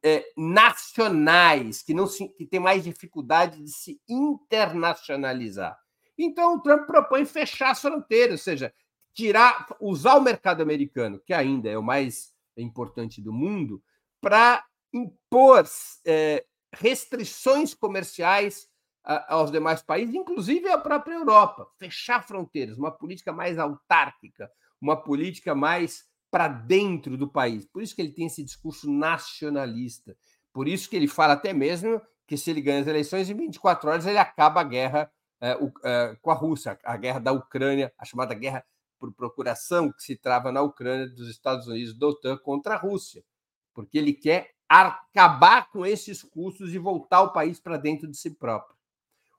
[0.03, 5.77] é, nacionais que não se, que têm mais dificuldade de se internacionalizar.
[6.17, 8.73] Então, o Trump propõe fechar as fronteiras, ou seja,
[9.18, 13.83] tirar, usar o mercado americano, que ainda é o mais importante do mundo,
[14.20, 15.68] para impor
[16.07, 18.68] é, restrições comerciais
[19.02, 24.48] a, aos demais países, inclusive à própria Europa, fechar fronteiras, uma política mais autárquica,
[24.81, 27.66] uma política mais para dentro do país.
[27.66, 30.16] Por isso que ele tem esse discurso nacionalista.
[30.53, 33.90] Por isso que ele fala até mesmo que se ele ganha as eleições em 24
[33.90, 37.93] horas ele acaba a guerra é, o, é, com a Rússia, a guerra da Ucrânia,
[37.99, 38.64] a chamada guerra
[38.99, 43.24] por procuração que se trava na Ucrânia dos Estados Unidos da OTAN contra a Rússia,
[43.72, 48.30] porque ele quer acabar com esses custos e voltar o país para dentro de si
[48.34, 48.76] próprio.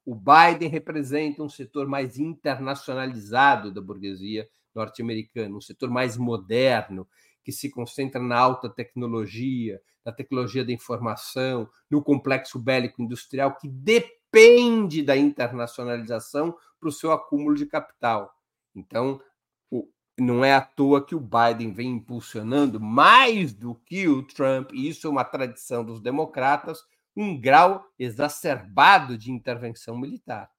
[0.05, 7.07] O Biden representa um setor mais internacionalizado da burguesia norte-americana, um setor mais moderno,
[7.43, 13.68] que se concentra na alta tecnologia, na tecnologia da informação, no complexo bélico industrial, que
[13.68, 18.34] depende da internacionalização para o seu acúmulo de capital.
[18.74, 19.22] Então,
[20.22, 24.88] não é à toa que o Biden vem impulsionando mais do que o Trump, e
[24.88, 26.80] isso é uma tradição dos democratas,
[27.15, 30.49] um grau exacerbado de intervenção militar.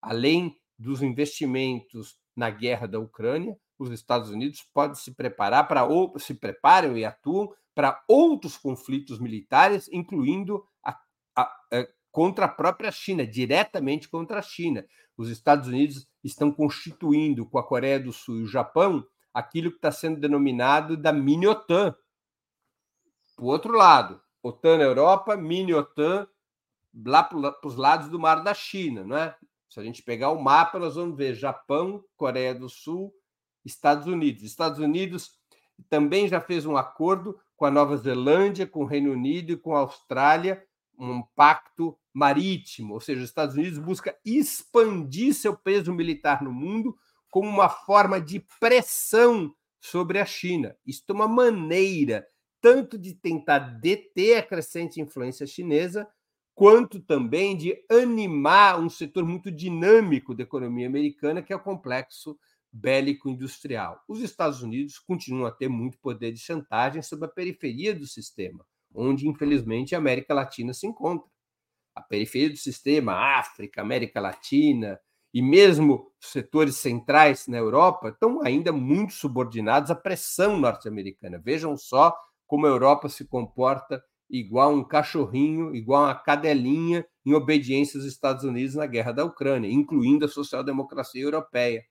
[0.00, 6.18] Além dos investimentos na guerra da Ucrânia, os Estados Unidos podem se preparar para ou
[6.18, 10.98] se preparam e atuam para outros conflitos militares, incluindo a,
[11.36, 14.86] a, a, contra a própria China, diretamente contra a China.
[15.16, 19.76] Os Estados Unidos estão constituindo com a Coreia do Sul e o Japão aquilo que
[19.76, 21.94] está sendo denominado da mini-OTAN.
[23.36, 26.26] Por outro lado, OTAN na Europa, mini-OTAN
[27.04, 29.36] lá para os lados do Mar da China, não é?
[29.68, 33.12] Se a gente pegar o mapa, nós vamos ver Japão, Coreia do Sul,
[33.64, 34.42] Estados Unidos.
[34.42, 35.38] Estados Unidos
[35.88, 39.74] também já fez um acordo com a Nova Zelândia, com o Reino Unido e com
[39.74, 40.64] a Austrália,
[40.98, 46.96] um pacto marítimo, ou seja, os Estados Unidos busca expandir seu peso militar no mundo
[47.30, 50.74] como uma forma de pressão sobre a China.
[50.86, 52.26] Isso é uma maneira
[52.58, 56.08] tanto de tentar deter a crescente influência chinesa,
[56.54, 62.38] quanto também de animar um setor muito dinâmico da economia americana, que é o complexo
[62.72, 64.02] bélico-industrial.
[64.08, 68.64] Os Estados Unidos continuam a ter muito poder de chantagem sobre a periferia do sistema,
[68.94, 71.35] onde, infelizmente, a América Latina se encontra.
[71.96, 75.00] A periferia do sistema, África, América Latina
[75.32, 81.40] e mesmo setores centrais na Europa estão ainda muito subordinados à pressão norte-americana.
[81.42, 82.14] Vejam só
[82.46, 88.44] como a Europa se comporta igual um cachorrinho, igual uma cadelinha em obediência aos Estados
[88.44, 91.84] Unidos na guerra da Ucrânia, incluindo a social-democracia europeia.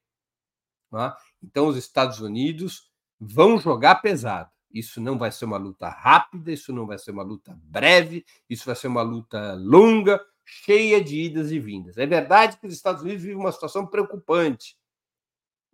[0.92, 1.18] Tá?
[1.42, 4.50] Então, os Estados Unidos vão jogar pesado.
[4.76, 8.66] Isso não vai ser uma luta rápida, isso não vai ser uma luta breve, isso
[8.66, 11.98] vai ser uma luta longa, cheia de idas e vindas.
[11.98, 14.78] É verdade que os Estados Unidos vivem uma situação preocupante.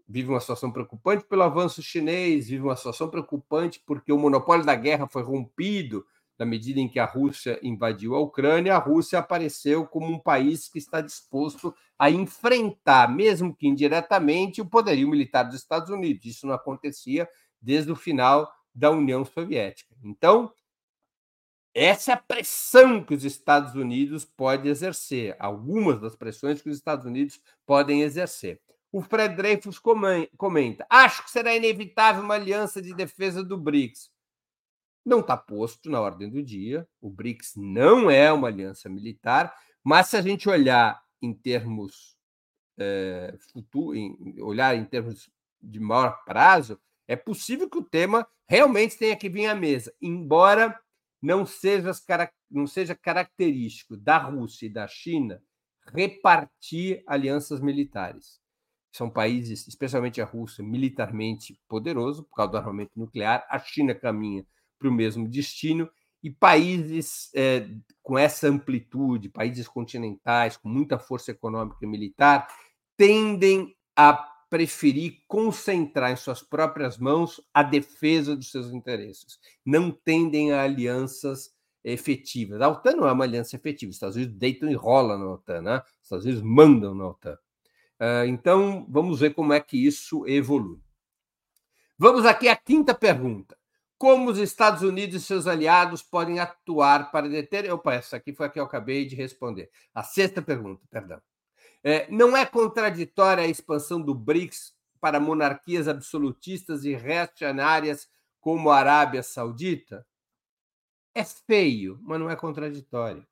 [0.08, 4.76] Vive uma situação preocupante pelo avanço chinês, vive uma situação preocupante porque o monopólio da
[4.76, 6.06] guerra foi rompido
[6.38, 10.70] na medida em que a Rússia invadiu a Ucrânia, a Rússia apareceu como um país
[10.70, 16.26] que está disposto a enfrentar, mesmo que indiretamente, o poderio militar dos Estados Unidos.
[16.26, 17.28] Isso não acontecia
[17.60, 19.96] desde o final da União Soviética.
[20.04, 20.54] Então,
[21.74, 26.78] essa é a pressão que os Estados Unidos podem exercer, algumas das pressões que os
[26.78, 28.62] Estados Unidos podem exercer.
[28.92, 34.12] O Fred Dreyfus comenta: acho que será inevitável uma aliança de defesa do BRICS
[35.06, 36.88] não está posto na ordem do dia.
[37.02, 39.54] O BRICS não é uma aliança militar,
[39.84, 42.16] mas se a gente olhar em termos
[42.78, 45.30] é, futuro, em, olhar em termos
[45.62, 46.80] de maior prazo,
[47.12, 50.80] é possível que o tema realmente tenha que vir à mesa, embora
[51.22, 51.92] não seja,
[52.50, 55.44] não seja característico da Rússia e da China
[55.94, 58.40] repartir alianças militares.
[58.94, 63.46] São países, especialmente a Rússia, militarmente poderoso por causa do armamento nuclear.
[63.50, 64.46] A China caminha
[64.80, 65.90] para o mesmo destino,
[66.24, 67.68] e países é,
[68.02, 72.48] com essa amplitude, países continentais, com muita força econômica e militar,
[72.96, 79.40] tendem a preferir concentrar em suas próprias mãos a defesa dos seus interesses.
[79.66, 82.60] Não tendem a alianças efetivas.
[82.60, 83.90] A OTAN não é uma aliança efetiva.
[83.90, 85.78] Os Estados Unidos deitam e rolam na OTAN, né?
[85.78, 87.38] Os Estados Unidos mandam na OTAN.
[87.98, 90.82] Uh, então, vamos ver como é que isso evolui.
[91.98, 93.58] Vamos aqui à quinta pergunta
[93.98, 97.72] como os Estados Unidos e seus aliados podem atuar para deter.
[97.72, 99.70] Opa, essa aqui foi a que eu acabei de responder.
[99.94, 101.22] A sexta pergunta, perdão.
[101.84, 108.08] É, não é contraditória a expansão do BRICS para monarquias absolutistas e reacionárias
[108.40, 110.06] como a Arábia Saudita?
[111.14, 113.26] É feio, mas não é contraditório,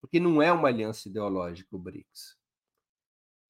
[0.00, 2.36] porque não é uma aliança ideológica o BRICS.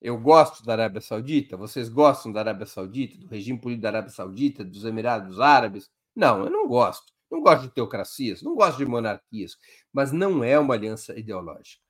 [0.00, 4.10] Eu gosto da Arábia Saudita, vocês gostam da Arábia Saudita, do regime político da Arábia
[4.10, 7.12] Saudita, dos Emirados Árabes, não, eu não gosto.
[7.30, 9.56] Não gosto de teocracias, não gosto de monarquias,
[9.92, 11.83] mas não é uma aliança ideológica.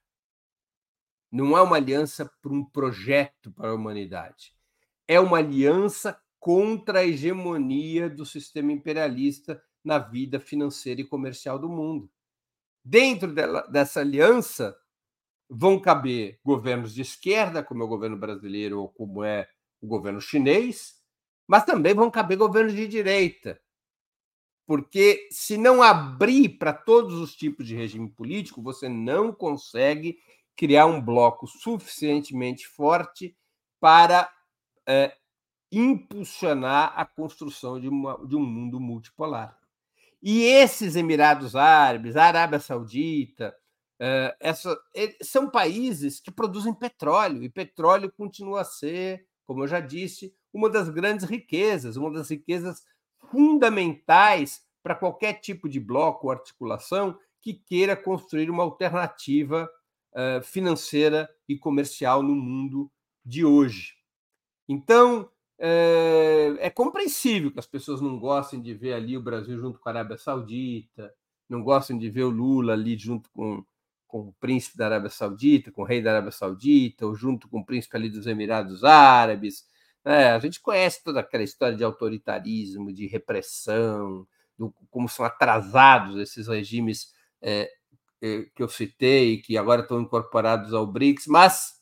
[1.34, 4.54] Não é uma aliança para um projeto para a humanidade.
[5.08, 11.68] É uma aliança contra a hegemonia do sistema imperialista na vida financeira e comercial do
[11.68, 12.08] mundo.
[12.84, 14.78] Dentro dela, dessa aliança
[15.50, 19.48] vão caber governos de esquerda, como é o governo brasileiro ou como é
[19.80, 21.02] o governo chinês,
[21.48, 23.60] mas também vão caber governos de direita,
[24.64, 30.16] porque se não abrir para todos os tipos de regime político, você não consegue
[30.56, 33.36] criar um bloco suficientemente forte
[33.80, 34.30] para
[34.86, 35.14] é,
[35.70, 39.58] impulsionar a construção de, uma, de um mundo multipolar.
[40.22, 43.54] E esses Emirados Árabes, a Arábia Saudita,
[44.00, 44.76] é, essa,
[45.22, 50.70] são países que produzem petróleo, e petróleo continua a ser, como eu já disse, uma
[50.70, 52.82] das grandes riquezas, uma das riquezas
[53.30, 59.68] fundamentais para qualquer tipo de bloco ou articulação que queira construir uma alternativa
[60.14, 62.90] uh, financeira e comercial no mundo
[63.24, 63.94] de hoje.
[64.68, 69.78] Então, é, é, compreensível que as pessoas não gostem de ver ali o Brasil junto
[69.78, 71.14] com a Arábia Saudita,
[71.48, 73.64] não gostem de ver o Lula ali junto com,
[74.06, 77.60] com o príncipe da Arábia Saudita, com o rei da Arábia Saudita, ou junto com
[77.60, 79.64] o príncipe ali dos Emirados Árabes.
[80.04, 84.26] É, a gente conhece toda aquela história de autoritarismo, de repressão,
[84.58, 87.70] do, como são atrasados esses regimes é,
[88.54, 91.80] que eu citei, que agora estão incorporados ao BRICS, mas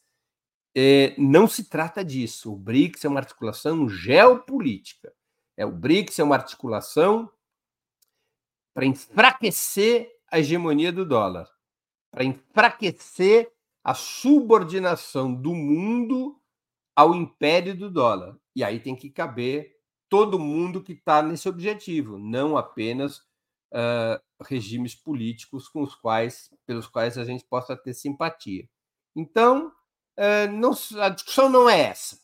[0.74, 2.53] é, não se trata disso.
[2.53, 5.12] O BRICS é uma articulação geopolítica.
[5.57, 7.30] É, o BRICS é uma articulação
[8.74, 11.49] para enfraquecer a hegemonia do dólar,
[12.11, 13.53] para enfraquecer
[13.84, 16.40] a subordinação do mundo
[16.97, 18.36] ao império do dólar.
[18.57, 19.76] E aí tem que caber
[20.09, 23.22] todo mundo que está nesse objetivo, não apenas
[23.73, 28.68] uh, regimes políticos com os quais, pelos quais a gente possa ter simpatia.
[29.16, 29.73] Então,
[30.18, 32.20] uh, não, a discussão não é essa.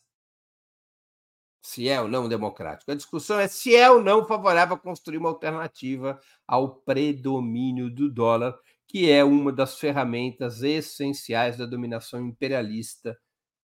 [1.61, 2.91] Se é ou não democrático.
[2.91, 8.09] A discussão é se é ou não favorável a construir uma alternativa ao predomínio do
[8.09, 13.19] dólar, que é uma das ferramentas essenciais da dominação imperialista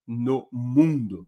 [0.06, 1.28] no mundo.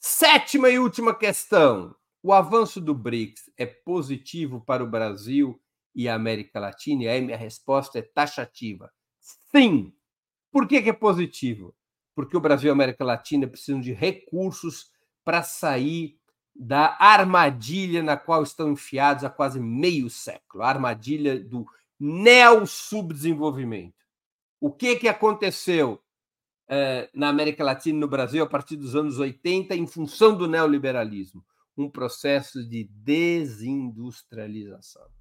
[0.00, 1.94] Sétima e última questão.
[2.22, 5.60] O avanço do BRICS é positivo para o Brasil
[5.98, 7.02] e a América Latina?
[7.02, 8.88] E aí minha resposta é taxativa.
[9.50, 9.92] Sim.
[10.52, 11.74] Por que, que é positivo?
[12.14, 14.92] Porque o Brasil e a América Latina precisam de recursos
[15.24, 16.16] para sair
[16.54, 21.66] da armadilha na qual estão enfiados há quase meio século, a armadilha do
[21.98, 23.98] neo-subdesenvolvimento.
[24.60, 26.00] O que, que aconteceu
[26.68, 30.46] eh, na América Latina e no Brasil a partir dos anos 80 em função do
[30.46, 31.44] neoliberalismo?
[31.76, 35.17] Um processo de desindustrialização.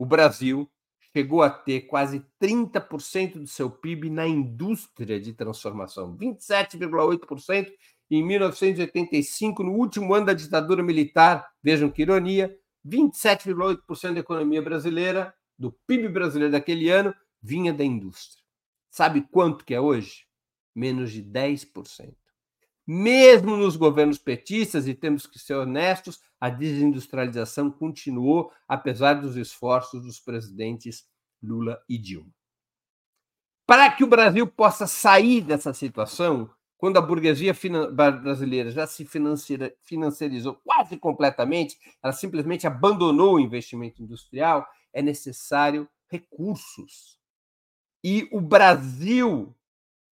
[0.00, 0.66] O Brasil
[1.14, 7.70] chegou a ter quase 30% do seu PIB na indústria de transformação, 27,8%
[8.10, 12.50] em 1985, no último ano da ditadura militar, vejam que ironia,
[12.82, 18.42] 27,8% da economia brasileira, do PIB brasileiro daquele ano, vinha da indústria.
[18.90, 20.24] Sabe quanto que é hoje?
[20.74, 22.14] Menos de 10%.
[22.92, 30.02] Mesmo nos governos petistas, e temos que ser honestos, a desindustrialização continuou, apesar dos esforços
[30.02, 31.06] dos presidentes
[31.40, 32.34] Lula e Dilma.
[33.64, 37.54] Para que o Brasil possa sair dessa situação, quando a burguesia
[37.92, 39.06] brasileira já se
[39.84, 47.20] financiarizou quase completamente, ela simplesmente abandonou o investimento industrial, é necessário recursos.
[48.02, 49.54] E o Brasil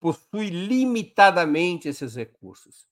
[0.01, 2.86] possui limitadamente esses recursos.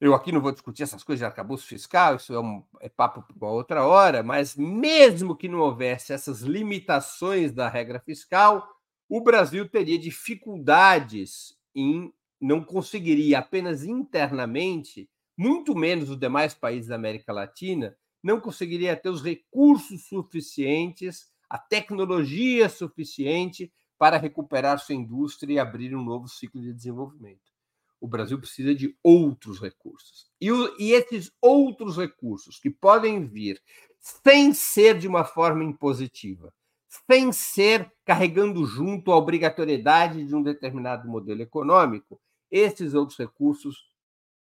[0.00, 3.22] Eu aqui não vou discutir essas coisas de arcabouço fiscal, isso é, um, é papo
[3.22, 8.68] para uma outra hora, mas mesmo que não houvesse essas limitações da regra fiscal,
[9.08, 16.94] o Brasil teria dificuldades em não conseguiria apenas internamente, muito menos os demais países da
[16.94, 25.54] América Latina, não conseguiria ter os recursos suficientes, a tecnologia suficiente para recuperar sua indústria
[25.54, 27.48] e abrir um novo ciclo de desenvolvimento.
[28.00, 30.30] O Brasil precisa de outros recursos.
[30.40, 33.60] E, o, e esses outros recursos que podem vir
[34.00, 36.54] sem ser de uma forma impositiva,
[37.10, 42.20] sem ser carregando junto a obrigatoriedade de um determinado modelo econômico,
[42.50, 43.76] esses outros recursos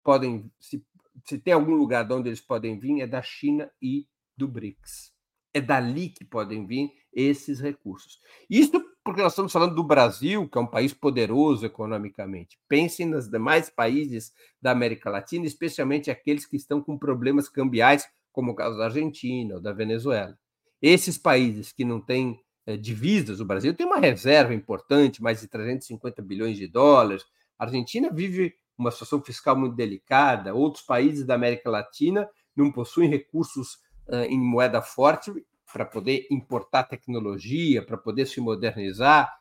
[0.04, 0.86] podem, se,
[1.26, 5.12] se tem algum lugar de onde eles podem vir, é da China e do BRICS.
[5.54, 8.20] É dali que podem vir esses recursos.
[8.48, 12.60] Isso porque nós estamos falando do Brasil, que é um país poderoso economicamente.
[12.68, 18.52] Pensem nos demais países da América Latina, especialmente aqueles que estão com problemas cambiais, como
[18.52, 20.38] o caso da Argentina ou da Venezuela.
[20.82, 25.48] Esses países que não têm é, divisas, o Brasil tem uma reserva importante, mais de
[25.48, 27.24] 350 bilhões de dólares.
[27.58, 33.10] A Argentina vive uma situação fiscal muito delicada, outros países da América Latina não possuem
[33.10, 33.76] recursos
[34.10, 35.32] uh, em moeda forte
[35.72, 39.38] para poder importar tecnologia, para poder se modernizar.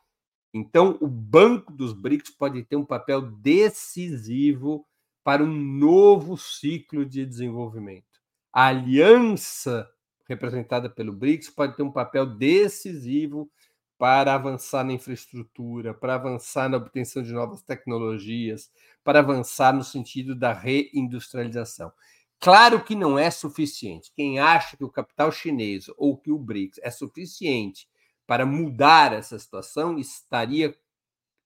[0.53, 4.85] Então, o Banco dos BRICS pode ter um papel decisivo
[5.23, 8.05] para um novo ciclo de desenvolvimento.
[8.51, 9.89] A aliança
[10.27, 13.49] representada pelo BRICS pode ter um papel decisivo
[13.97, 18.69] para avançar na infraestrutura, para avançar na obtenção de novas tecnologias,
[19.03, 21.91] para avançar no sentido da reindustrialização.
[22.39, 24.11] Claro que não é suficiente.
[24.15, 27.87] Quem acha que o capital chinês ou que o BRICS é suficiente
[28.27, 30.75] para mudar essa situação estaria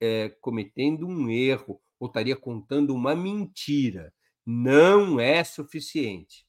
[0.01, 4.13] é, cometendo um erro ou estaria contando uma mentira.
[4.43, 6.47] não é suficiente.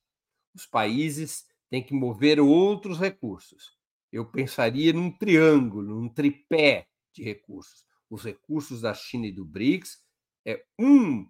[0.55, 3.77] Os países têm que mover outros recursos.
[4.11, 7.85] Eu pensaria num triângulo, num tripé de recursos.
[8.09, 10.03] Os recursos da China e do BRICS
[10.47, 11.29] é um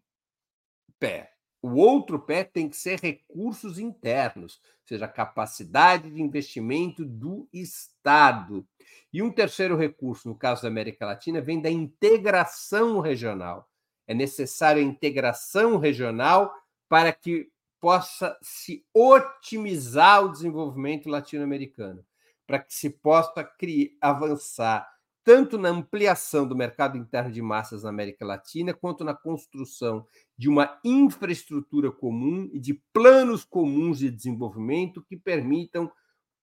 [1.01, 1.32] pé.
[1.63, 8.67] O outro pé tem que ser recursos internos, ou seja, capacidade de investimento do Estado.
[9.13, 13.71] E um terceiro recurso, no caso da América Latina, vem da integração regional.
[14.09, 16.53] É necessária a integração regional
[16.89, 17.49] para que
[17.81, 22.05] possa se otimizar o desenvolvimento latino-americano,
[22.45, 24.93] para que se possa criar, avançar
[25.25, 30.07] tanto na ampliação do mercado interno de massas na América Latina, quanto na construção
[30.37, 35.91] de uma infraestrutura comum e de planos comuns de desenvolvimento que permitam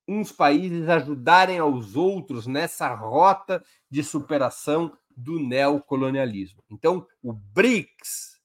[0.07, 6.63] uns países ajudarem aos outros nessa rota de superação do neocolonialismo.
[6.69, 8.39] Então, o BRICS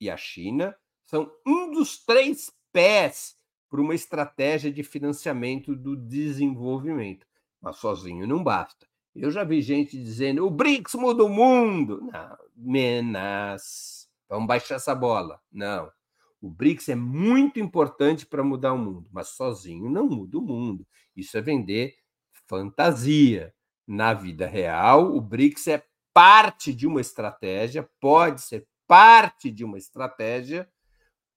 [0.00, 0.74] e a China
[1.04, 3.36] são um dos três pés
[3.70, 7.26] para uma estratégia de financiamento do desenvolvimento.
[7.60, 8.86] Mas sozinho não basta.
[9.14, 12.00] Eu já vi gente dizendo: o BRICS muda o mundo.
[12.12, 14.08] Não, menas.
[14.28, 15.40] Vamos baixar essa bola.
[15.52, 15.90] Não.
[16.40, 20.86] O BRICS é muito importante para mudar o mundo, mas sozinho não muda o mundo.
[21.16, 21.94] Isso é vender
[22.46, 23.54] fantasia.
[23.86, 29.76] Na vida real, o BRICS é parte de uma estratégia, pode ser parte de uma
[29.76, 30.66] estratégia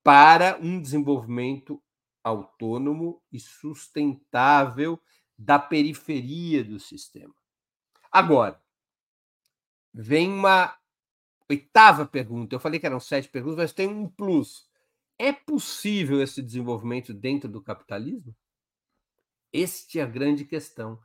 [0.03, 1.81] para um desenvolvimento
[2.23, 4.99] autônomo e sustentável
[5.37, 7.33] da periferia do sistema.
[8.17, 8.59] Agora,
[9.93, 10.75] vem uma
[11.47, 12.55] oitava pergunta.
[12.55, 14.67] Eu falei que eram sete perguntas, mas tem um plus.
[15.19, 18.35] É possível esse desenvolvimento dentro do capitalismo?
[19.53, 20.99] Este é a grande questão.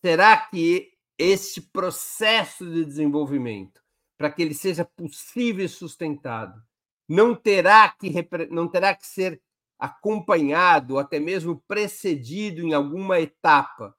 [0.00, 3.82] Será que este processo de desenvolvimento,
[4.16, 6.62] para que ele seja possível e sustentado,
[7.06, 8.10] não terá que,
[8.50, 9.38] não terá que ser
[9.78, 13.94] acompanhado, até mesmo precedido em alguma etapa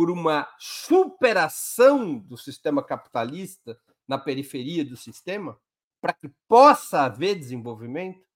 [0.00, 3.78] por uma superação do sistema capitalista
[4.08, 5.60] na periferia do sistema,
[6.00, 8.26] para que possa haver desenvolvimento?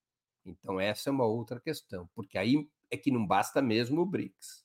[0.44, 4.62] Então, essa é uma outra questão, porque aí é que não basta mesmo o BRICS.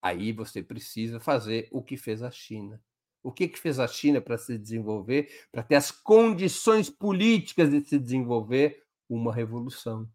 [0.00, 2.82] Aí você precisa fazer o que fez a China.
[3.22, 7.84] O que, que fez a China para se desenvolver, para ter as condições políticas de
[7.84, 8.82] se desenvolver?
[9.10, 10.10] Uma revolução.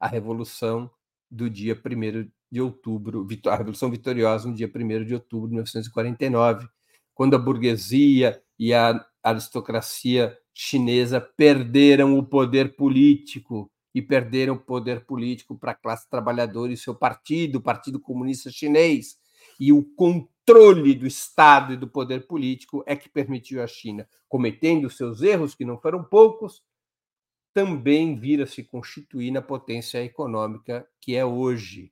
[0.00, 0.90] A revolução
[1.30, 6.68] do dia 1 de outubro, a Revolução Vitoriosa, no dia 1 de outubro de 1949,
[7.14, 15.04] quando a burguesia e a aristocracia chinesa perderam o poder político e perderam o poder
[15.04, 19.16] político para a classe trabalhadora e seu partido, o Partido Comunista Chinês.
[19.58, 24.90] E o controle do Estado e do poder político é que permitiu à China, cometendo
[24.90, 26.62] seus erros, que não foram poucos,
[27.54, 31.90] também vir a se constituir na potência econômica que é hoje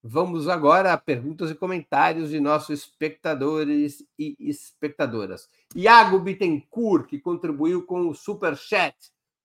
[0.09, 5.51] Vamos agora a perguntas e comentários de nossos espectadores e espectadoras.
[5.75, 8.95] Iago Bittencourt, que contribuiu com o Super Chat.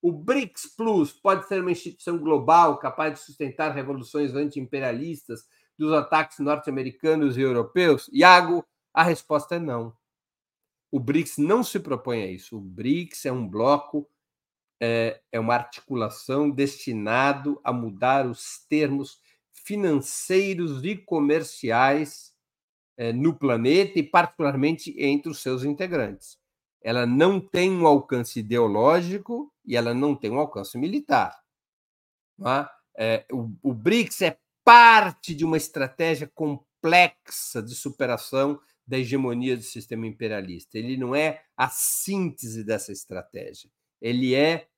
[0.00, 5.44] O BRICS Plus pode ser uma instituição global capaz de sustentar revoluções anti-imperialistas
[5.76, 8.08] dos ataques norte-americanos e europeus?
[8.12, 9.92] Iago, a resposta é não.
[10.92, 12.56] O BRICS não se propõe a isso.
[12.56, 14.08] O BRICS é um bloco,
[14.80, 19.20] é, é uma articulação destinado a mudar os termos
[19.52, 22.32] financeiros e comerciais
[22.96, 26.38] é, no planeta e, particularmente, entre os seus integrantes.
[26.82, 31.40] Ela não tem um alcance ideológico e ela não tem um alcance militar.
[32.44, 32.68] É?
[32.96, 39.62] É, o, o BRICS é parte de uma estratégia complexa de superação da hegemonia do
[39.62, 40.76] sistema imperialista.
[40.76, 43.70] Ele não é a síntese dessa estratégia.
[44.00, 44.68] Ele é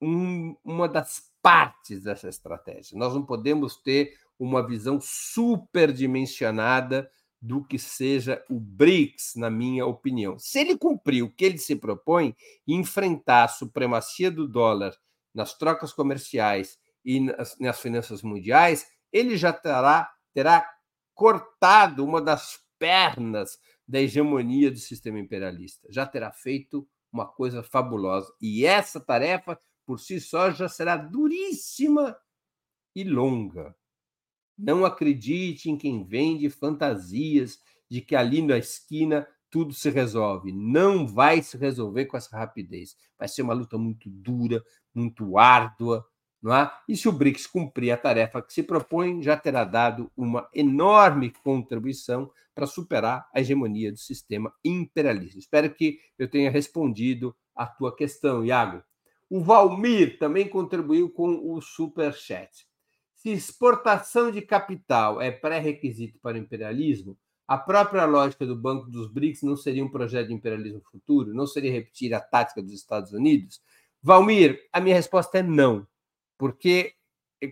[0.00, 2.96] um, uma das partes dessa estratégia.
[2.96, 10.38] Nós não podemos ter uma visão superdimensionada do que seja o BRICS, na minha opinião.
[10.38, 12.36] Se ele cumprir o que ele se propõe,
[12.66, 14.96] enfrentar a supremacia do dólar
[15.34, 20.64] nas trocas comerciais e nas, nas finanças mundiais, ele já terá, terá
[21.14, 25.88] cortado uma das pernas da hegemonia do sistema imperialista.
[25.90, 28.32] Já terá feito uma coisa fabulosa.
[28.40, 32.16] E essa tarefa por si só já será duríssima
[32.94, 33.74] e longa.
[34.56, 37.58] Não acredite em quem vende fantasias
[37.90, 40.52] de que ali na esquina tudo se resolve.
[40.52, 42.96] Não vai se resolver com essa rapidez.
[43.18, 44.64] Vai ser uma luta muito dura,
[44.94, 46.06] muito árdua.
[46.40, 46.70] Não é?
[46.88, 51.30] E se o BRICS cumprir a tarefa que se propõe, já terá dado uma enorme
[51.30, 55.38] contribuição para superar a hegemonia do sistema imperialista.
[55.38, 58.82] Espero que eu tenha respondido a tua questão, Iago.
[59.34, 62.68] O Valmir também contribuiu com o Super Chat.
[63.14, 67.18] Se exportação de capital é pré-requisito para o imperialismo,
[67.48, 71.32] a própria lógica do Banco dos BRICS não seria um projeto de imperialismo futuro?
[71.32, 73.62] Não seria repetir a tática dos Estados Unidos?
[74.02, 75.88] Valmir, a minha resposta é não,
[76.36, 76.92] porque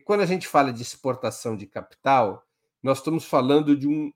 [0.05, 2.45] quando a gente fala de exportação de capital,
[2.83, 4.13] nós estamos falando de um,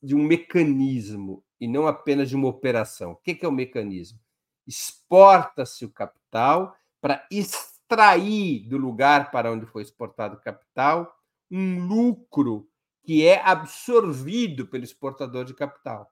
[0.00, 3.10] de um mecanismo e não apenas de uma operação.
[3.10, 4.20] O que é o mecanismo?
[4.64, 11.14] Exporta-se o capital para extrair do lugar para onde foi exportado o capital
[11.50, 12.66] um lucro
[13.02, 16.10] que é absorvido pelo exportador de capital.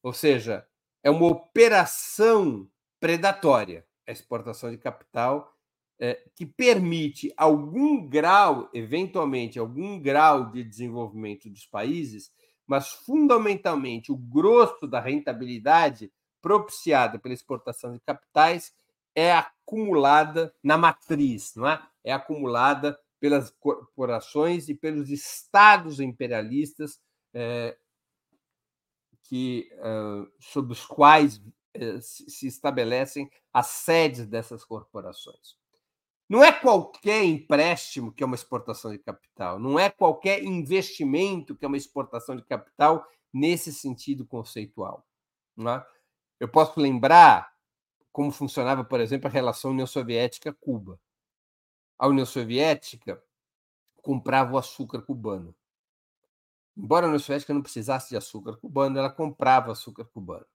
[0.00, 0.64] Ou seja,
[1.02, 2.70] é uma operação
[3.00, 5.52] predatória a exportação de capital
[5.98, 12.30] é, que permite algum grau, eventualmente, algum grau de desenvolvimento dos países,
[12.64, 18.72] mas fundamentalmente o grosso da rentabilidade propiciada pela exportação de capitais
[19.12, 19.32] é
[19.68, 21.82] acumulada na matriz, não é?
[22.02, 26.98] É acumulada pelas corporações e pelos estados imperialistas
[27.34, 27.76] é,
[29.24, 35.58] que, uh, sob os quais uh, se estabelecem as sedes dessas corporações.
[36.28, 41.64] Não é qualquer empréstimo que é uma exportação de capital, não é qualquer investimento que
[41.64, 45.06] é uma exportação de capital nesse sentido conceitual.
[45.58, 45.84] É?
[46.38, 47.50] Eu posso lembrar
[48.12, 51.00] como funcionava, por exemplo, a relação União Soviética-Cuba.
[51.98, 53.22] A União Soviética
[54.02, 55.54] comprava o açúcar cubano.
[56.76, 60.46] Embora a União Soviética não precisasse de açúcar cubano, ela comprava açúcar cubano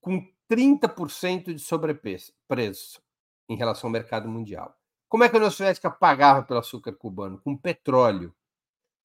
[0.00, 2.32] com 30% de sobrepreço
[3.48, 4.74] em relação ao mercado mundial.
[5.08, 7.38] Como é que a União Soviética pagava pelo açúcar cubano?
[7.40, 8.34] Com petróleo.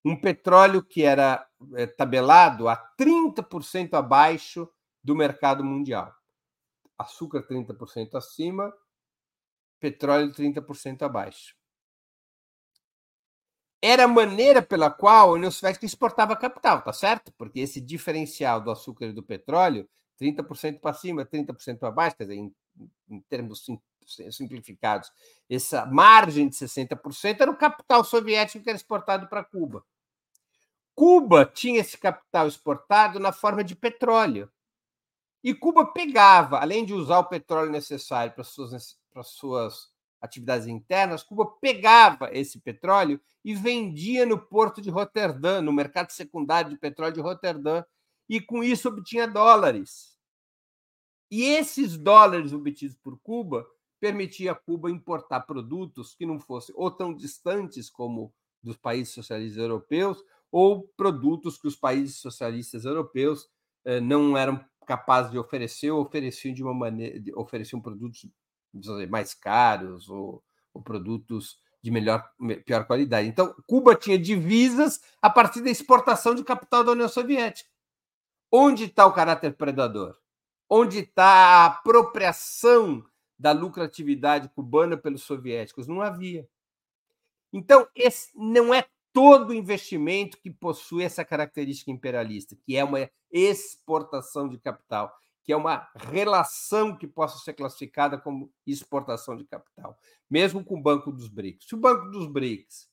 [0.06, 4.70] Um petróleo que era é, tabelado a 30% abaixo
[5.02, 6.14] do mercado mundial
[6.98, 8.74] açúcar 30% acima,
[9.80, 11.56] petróleo 30% abaixo.
[13.82, 17.34] Era a maneira pela qual a União Soviética exportava capital, tá certo?
[17.38, 22.24] Porque esse diferencial do açúcar e do petróleo, 30% para cima, 30% para baixo, quer
[22.24, 22.56] dizer, em,
[23.10, 23.66] em termos
[24.32, 25.12] simplificados,
[25.50, 29.84] essa margem de 60% era o capital soviético que era exportado para Cuba.
[30.96, 34.50] Cuba tinha esse capital exportado na forma de petróleo.
[35.44, 39.92] E Cuba pegava, além de usar o petróleo necessário para suas, para suas
[40.22, 46.70] atividades internas, Cuba pegava esse petróleo e vendia no porto de Roterdã, no mercado secundário
[46.70, 47.84] de petróleo de Roterdã,
[48.30, 50.18] e com isso obtinha dólares.
[51.30, 53.68] E esses dólares obtidos por Cuba
[54.00, 59.62] permitia a Cuba importar produtos que não fossem ou tão distantes como dos países socialistas
[59.62, 63.50] europeus, ou produtos que os países socialistas europeus
[63.84, 68.28] eh, não eram capazes de oferecer, ou ofereciam de uma maneira, ofereciam produtos
[68.74, 72.24] dizer, mais caros ou, ou produtos de melhor,
[72.66, 73.28] pior qualidade.
[73.28, 77.70] Então, Cuba tinha divisas a partir da exportação de capital da União Soviética.
[78.50, 80.18] Onde está o caráter predador?
[80.70, 83.06] Onde está a apropriação
[83.38, 85.88] da lucratividade cubana pelos soviéticos?
[85.88, 86.48] Não havia.
[87.52, 94.50] Então, esse não é todo investimento que possui essa característica imperialista, que é uma exportação
[94.50, 99.98] de capital, que é uma relação que possa ser classificada como exportação de capital,
[100.30, 101.68] mesmo com o Banco dos BRICS.
[101.68, 102.90] Se o Banco dos BRICS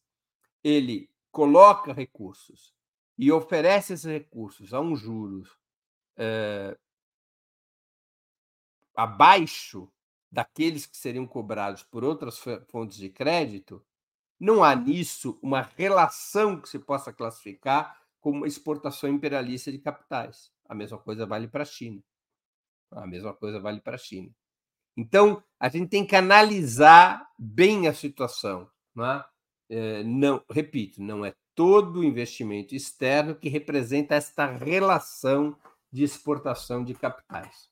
[0.62, 2.75] ele coloca recursos
[3.16, 5.57] e oferece esses recursos a um juros
[6.16, 6.77] é,
[8.95, 9.91] abaixo
[10.31, 13.85] daqueles que seriam cobrados por outras fontes de crédito,
[14.41, 20.51] não há nisso uma relação que se possa classificar como uma exportação imperialista de capitais.
[20.66, 22.03] A mesma coisa vale para a China.
[22.91, 24.30] A mesma coisa vale para a China.
[24.97, 28.70] Então, a gente tem que analisar bem a situação.
[28.95, 29.26] Não, é?
[29.68, 35.57] É, não repito, não é todo investimento externo que representa esta relação
[35.93, 37.70] de exportação de capitais.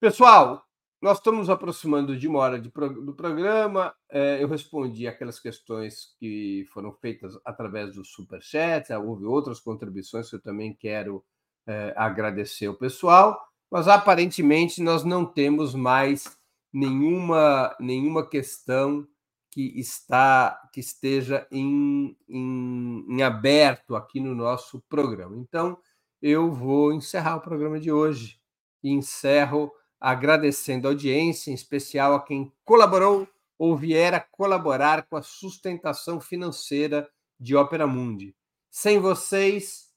[0.00, 0.67] Pessoal,
[1.00, 3.94] nós estamos aproximando de uma hora de, do programa.
[4.10, 8.92] É, eu respondi aquelas questões que foram feitas através do Superchat.
[8.92, 11.24] Houve outras contribuições que eu também quero
[11.66, 13.40] é, agradecer ao pessoal.
[13.70, 16.36] Mas aparentemente nós não temos mais
[16.72, 19.06] nenhuma, nenhuma questão
[19.50, 25.36] que está que esteja em, em, em aberto aqui no nosso programa.
[25.36, 25.78] Então,
[26.20, 28.40] eu vou encerrar o programa de hoje
[28.82, 33.28] e encerro agradecendo a audiência, em especial a quem colaborou
[33.58, 38.34] ou vier a colaborar com a sustentação financeira de Ópera Mundi.
[38.70, 39.88] Sem vocês,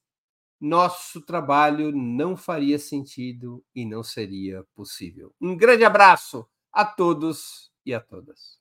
[0.59, 5.33] nosso trabalho não faria sentido e não seria possível.
[5.41, 8.60] Um grande abraço a todos e a todas.